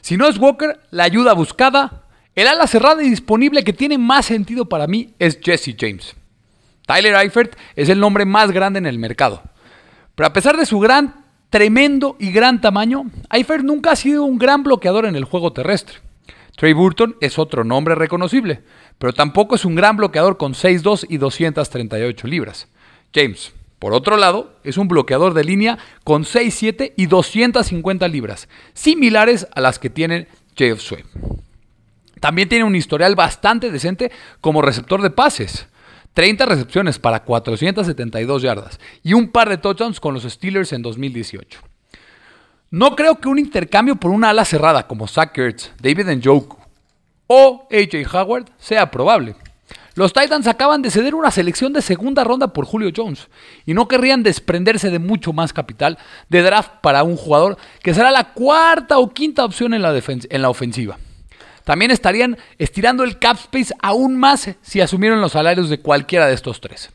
Si 0.00 0.16
no 0.16 0.26
es 0.28 0.38
Walker, 0.38 0.80
la 0.90 1.04
ayuda 1.04 1.34
buscada, 1.34 2.04
el 2.34 2.46
ala 2.46 2.66
cerrada 2.66 3.02
y 3.02 3.10
disponible 3.10 3.64
que 3.64 3.72
tiene 3.72 3.98
más 3.98 4.26
sentido 4.26 4.68
para 4.68 4.86
mí 4.86 5.14
es 5.18 5.38
Jesse 5.42 5.74
James. 5.78 6.14
Tyler 6.86 7.14
Eifert 7.14 7.56
es 7.76 7.88
el 7.88 8.00
nombre 8.00 8.24
más 8.24 8.50
grande 8.50 8.78
en 8.78 8.86
el 8.86 8.98
mercado. 8.98 9.42
Pero 10.14 10.26
a 10.26 10.32
pesar 10.32 10.56
de 10.56 10.66
su 10.66 10.80
gran, 10.80 11.24
tremendo 11.50 12.16
y 12.18 12.30
gran 12.32 12.60
tamaño, 12.60 13.04
Eifert 13.30 13.64
nunca 13.64 13.92
ha 13.92 13.96
sido 13.96 14.24
un 14.24 14.38
gran 14.38 14.62
bloqueador 14.62 15.06
en 15.06 15.16
el 15.16 15.24
juego 15.24 15.52
terrestre. 15.52 15.98
Trey 16.60 16.74
Burton 16.74 17.16
es 17.22 17.38
otro 17.38 17.64
nombre 17.64 17.94
reconocible, 17.94 18.62
pero 18.98 19.14
tampoco 19.14 19.54
es 19.54 19.64
un 19.64 19.74
gran 19.74 19.96
bloqueador 19.96 20.36
con 20.36 20.52
6'2 20.52 21.06
y 21.08 21.16
238 21.16 22.26
libras. 22.26 22.68
James, 23.14 23.54
por 23.78 23.94
otro 23.94 24.18
lado, 24.18 24.52
es 24.62 24.76
un 24.76 24.86
bloqueador 24.86 25.32
de 25.32 25.42
línea 25.42 25.78
con 26.04 26.24
6'7 26.24 26.92
y 26.98 27.06
250 27.06 28.06
libras, 28.08 28.46
similares 28.74 29.46
a 29.54 29.62
las 29.62 29.78
que 29.78 29.88
tiene 29.88 30.28
Jeff 30.54 30.82
Swain. 30.82 31.06
También 32.20 32.50
tiene 32.50 32.66
un 32.66 32.76
historial 32.76 33.14
bastante 33.14 33.70
decente 33.70 34.12
como 34.42 34.60
receptor 34.60 35.00
de 35.00 35.08
pases. 35.08 35.66
30 36.12 36.44
recepciones 36.44 36.98
para 36.98 37.24
472 37.24 38.42
yardas 38.42 38.80
y 39.02 39.14
un 39.14 39.30
par 39.30 39.48
de 39.48 39.56
touchdowns 39.56 39.98
con 39.98 40.12
los 40.12 40.24
Steelers 40.24 40.74
en 40.74 40.82
2018. 40.82 41.69
No 42.72 42.94
creo 42.94 43.16
que 43.16 43.28
un 43.28 43.40
intercambio 43.40 43.96
por 43.96 44.12
una 44.12 44.30
ala 44.30 44.44
cerrada 44.44 44.86
como 44.86 45.08
Zach 45.08 45.36
Ertz, 45.36 45.72
David 45.82 46.06
Njoku 46.06 46.56
o 47.26 47.66
AJ 47.68 48.14
Howard 48.14 48.46
sea 48.58 48.92
probable. 48.92 49.34
Los 49.94 50.12
Titans 50.12 50.46
acaban 50.46 50.80
de 50.80 50.92
ceder 50.92 51.16
una 51.16 51.32
selección 51.32 51.72
de 51.72 51.82
segunda 51.82 52.22
ronda 52.22 52.52
por 52.52 52.64
Julio 52.64 52.92
Jones 52.94 53.26
y 53.66 53.74
no 53.74 53.88
querrían 53.88 54.22
desprenderse 54.22 54.88
de 54.88 55.00
mucho 55.00 55.32
más 55.32 55.52
capital 55.52 55.98
de 56.28 56.42
draft 56.42 56.70
para 56.80 57.02
un 57.02 57.16
jugador 57.16 57.58
que 57.82 57.92
será 57.92 58.12
la 58.12 58.34
cuarta 58.34 59.00
o 59.00 59.10
quinta 59.10 59.44
opción 59.44 59.74
en 59.74 59.82
la, 59.82 60.00
en 60.06 60.42
la 60.42 60.48
ofensiva. 60.48 60.96
También 61.64 61.90
estarían 61.90 62.38
estirando 62.56 63.02
el 63.02 63.18
cap 63.18 63.36
space 63.36 63.74
aún 63.82 64.16
más 64.16 64.48
si 64.62 64.80
asumieron 64.80 65.20
los 65.20 65.32
salarios 65.32 65.70
de 65.70 65.80
cualquiera 65.80 66.28
de 66.28 66.34
estos 66.34 66.60
tres. 66.60 66.90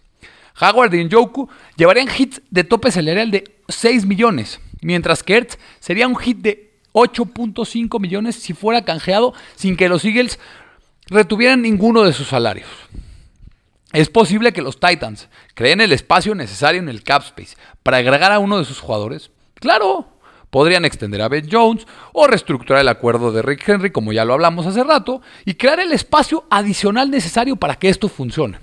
Howard 0.59 0.93
y 0.93 1.03
Njoku 1.03 1.49
llevarían 1.75 2.07
hits 2.15 2.41
de 2.49 2.63
tope 2.63 2.91
salarial 2.91 3.31
de 3.31 3.43
6 3.67 4.05
millones 4.05 4.59
mientras 4.85 5.23
que 5.23 5.37
Ertz 5.37 5.57
sería 5.79 6.07
un 6.07 6.15
hit 6.15 6.37
de 6.37 6.79
8.5 6.93 7.99
millones 7.99 8.35
si 8.35 8.53
fuera 8.53 8.85
canjeado 8.85 9.33
sin 9.55 9.75
que 9.75 9.89
los 9.89 10.05
Eagles 10.05 10.39
retuvieran 11.07 11.63
ninguno 11.63 12.03
de 12.03 12.13
sus 12.13 12.27
salarios. 12.27 12.69
Es 13.93 14.09
posible 14.09 14.53
que 14.53 14.61
los 14.61 14.79
Titans 14.79 15.27
creen 15.55 15.81
el 15.81 15.91
espacio 15.91 16.35
necesario 16.35 16.81
en 16.81 16.89
el 16.89 17.03
cap 17.03 17.23
space 17.23 17.57
para 17.81 17.97
agregar 17.97 18.31
a 18.31 18.39
uno 18.39 18.59
de 18.59 18.65
sus 18.65 18.79
jugadores. 18.79 19.31
Claro, 19.55 20.19
podrían 20.51 20.85
extender 20.85 21.21
a 21.21 21.29
Ben 21.29 21.47
Jones 21.51 21.87
o 22.13 22.27
reestructurar 22.27 22.81
el 22.81 22.87
acuerdo 22.87 23.31
de 23.31 23.41
Rick 23.41 23.67
Henry, 23.67 23.91
como 23.91 24.13
ya 24.13 24.25
lo 24.25 24.33
hablamos 24.33 24.67
hace 24.67 24.83
rato, 24.83 25.21
y 25.45 25.55
crear 25.55 25.79
el 25.79 25.93
espacio 25.93 26.45
adicional 26.49 27.09
necesario 27.09 27.55
para 27.55 27.75
que 27.75 27.89
esto 27.89 28.07
funcione 28.07 28.59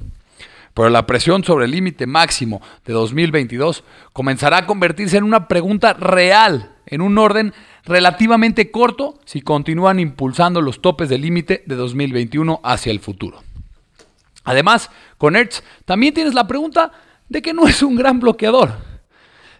pero 0.74 0.90
la 0.90 1.06
presión 1.06 1.44
sobre 1.44 1.66
el 1.66 1.70
límite 1.70 2.06
máximo 2.06 2.62
de 2.84 2.92
2022 2.92 3.84
comenzará 4.12 4.58
a 4.58 4.66
convertirse 4.66 5.16
en 5.18 5.24
una 5.24 5.48
pregunta 5.48 5.92
real 5.92 6.72
en 6.86 7.00
un 7.00 7.16
orden 7.18 7.52
relativamente 7.84 8.70
corto 8.70 9.18
si 9.24 9.40
continúan 9.40 9.98
impulsando 9.98 10.60
los 10.60 10.80
topes 10.80 11.08
del 11.08 11.22
límite 11.22 11.62
de 11.66 11.74
2021 11.74 12.60
hacia 12.62 12.92
el 12.92 13.00
futuro. 13.00 13.42
Además, 14.44 14.90
con 15.18 15.36
Hertz 15.36 15.62
también 15.84 16.14
tienes 16.14 16.34
la 16.34 16.46
pregunta 16.46 16.92
de 17.28 17.42
que 17.42 17.54
no 17.54 17.66
es 17.66 17.82
un 17.82 17.96
gran 17.96 18.20
bloqueador. 18.20 18.72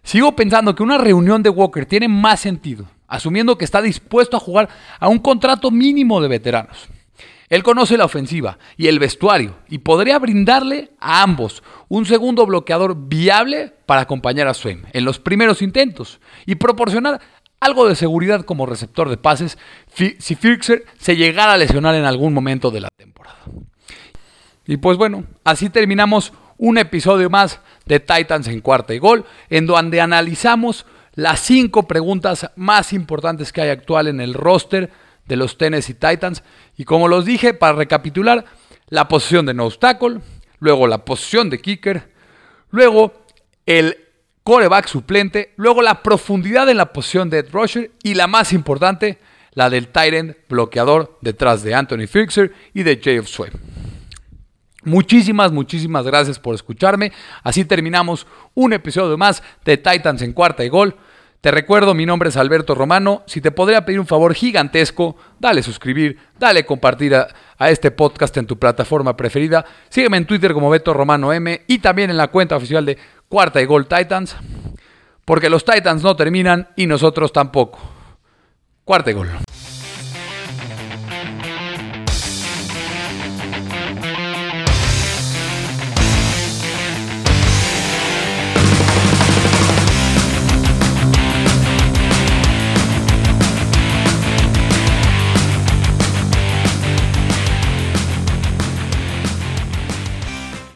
Sigo 0.03 0.35
pensando 0.35 0.75
que 0.75 0.83
una 0.83 0.99
reunión 0.99 1.43
de 1.43 1.51
Walker 1.51 1.87
tiene 1.87 2.09
más 2.09 2.41
sentido, 2.41 2.87
asumiendo 3.07 3.57
que 3.57 3.65
está 3.65 3.81
dispuesto 3.81 4.37
a 4.37 4.41
jugar 4.41 4.69
a 4.99 5.09
un 5.09 5.19
contrato 5.19 5.71
mínimo 5.71 6.21
de 6.21 6.29
veteranos. 6.29 6.89
Él 7.53 7.63
conoce 7.63 7.99
la 7.99 8.07
ofensiva 8.07 8.57
y 8.79 8.87
el 8.87 8.99
vestuario 8.99 9.57
y 9.69 9.81
podría 9.81 10.19
brindarle 10.19 10.93
a 10.99 11.23
ambos 11.23 11.63
un 11.91 12.07
segundo 12.07 12.47
bloqueador 12.47 12.97
viable 13.09 13.75
para 13.85 14.01
acompañar 14.01 14.49
a 14.49 14.55
Swain 14.55 14.87
en 14.95 15.05
los 15.05 15.19
primeros 15.19 15.61
intentos 15.61 16.19
y 16.47 16.55
proporcionar 16.55 17.21
algo 17.61 17.87
de 17.87 17.95
seguridad 17.95 18.47
como 18.47 18.65
receptor 18.65 19.11
de 19.11 19.19
pases 19.19 19.59
si 19.95 20.35
Firxer 20.35 20.87
se 20.99 21.15
llegara 21.15 21.53
a 21.53 21.59
lesionar 21.59 21.95
en 21.95 22.07
algún 22.07 22.33
momento 22.33 22.71
de 22.71 22.81
la 22.81 22.89
temporada. 22.97 23.37
Y 24.67 24.79
pues 24.79 24.97
bueno, 24.97 25.25
así 25.45 25.69
terminamos 25.69 26.33
un 26.57 26.79
episodio 26.79 27.29
más 27.29 27.61
de 27.85 28.01
Titans 28.01 28.49
en 28.49 28.63
cuarta 28.63 28.95
y 28.95 28.99
gol, 28.99 29.27
en 29.51 29.67
donde 29.67 30.01
analizamos 30.01 30.87
las 31.15 31.41
cinco 31.41 31.87
preguntas 31.87 32.51
más 32.57 32.95
importantes 32.95 33.53
que 33.53 33.61
hay 33.61 33.69
actual 33.69 34.09
en 34.09 34.23
el 34.23 34.33
roster 34.33 34.91
de 35.27 35.37
los 35.37 35.59
Tennessee 35.59 35.95
Titans. 35.95 36.43
Y 36.77 36.85
como 36.85 37.09
los 37.09 37.25
dije, 37.25 37.55
para 37.55 37.77
recapitular, 37.77 38.45
la 38.89 39.09
posición 39.09 39.47
de 39.47 39.55
no 39.55 39.67
obstacle, 39.67 40.21
luego 40.59 40.87
la 40.87 41.05
posición 41.05 41.51
de 41.51 41.61
kicker, 41.61 42.11
luego 42.71 43.25
el 43.67 43.97
coreback 44.43 44.87
suplente, 44.87 45.53
luego 45.57 45.83
la 45.83 46.03
profundidad 46.03 46.69
en 46.69 46.77
la 46.77 46.93
posición 46.93 47.31
de 47.31 47.39
Ed 47.39 47.49
Rusher 47.53 47.91
y 48.03 48.15
la 48.15 48.27
más 48.27 48.53
importante, 48.53 49.19
la 49.53 49.71
del 49.71 49.89
Tyrant 49.89 50.37
bloqueador 50.49 51.19
detrás 51.21 51.63
de 51.63 51.75
Anthony 51.75 52.07
Fixer 52.09 52.53
y 52.75 52.83
de 52.83 53.19
of 53.19 53.29
Sway. 53.29 53.51
Muchísimas, 54.85 55.53
muchísimas 55.53 56.05
gracias 56.05 56.41
por 56.41 56.55
escucharme. 56.55 57.13
Así 57.45 57.65
terminamos 57.65 58.27
un 58.55 58.73
episodio 58.73 59.17
más 59.17 59.43
de 59.65 59.77
Titans 59.77 60.23
en 60.23 60.33
cuarta 60.33 60.65
y 60.65 60.69
gol. 60.69 60.97
Te 61.43 61.51
recuerdo, 61.51 61.93
mi 61.93 62.07
nombre 62.07 62.29
es 62.29 62.37
Alberto 62.37 62.73
Romano. 62.73 63.25
Si 63.27 63.41
te 63.41 63.51
podría 63.51 63.85
pedir 63.85 63.99
un 63.99 64.07
favor 64.07 64.33
gigantesco, 64.33 65.17
dale 65.41 65.65
suscribir, 65.65 66.17
dale 66.39 66.65
compartir 66.65 67.17
a, 67.17 67.27
este 67.69 67.91
podcast 67.91 68.37
en 68.37 68.47
tu 68.47 68.61
plataforma 68.61 69.17
preferida. 69.17 69.65
Sígueme 69.89 70.19
en 70.19 70.27
Twitter 70.27 70.53
como 70.53 70.71
Beto 70.71 70.95
Romano 70.95 71.33
M 71.33 71.63
y 71.67 71.81
también 71.81 72.11
en 72.11 72.17
la 72.17 72.29
cuenta 72.29 72.55
oficial 72.55 72.87
de 72.87 72.97
Cuarta 73.29 73.61
y 73.61 73.65
Gol 73.65 73.89
Titans, 73.89 74.37
porque 75.25 75.51
los 75.51 75.65
Titans 75.65 76.05
no 76.05 76.15
terminan 76.15 76.69
y 76.77 76.87
nosotros 76.87 77.33
tampoco. 77.33 77.81
Cuarta 78.85 79.11
y 79.11 79.15
Gol. 79.15 79.31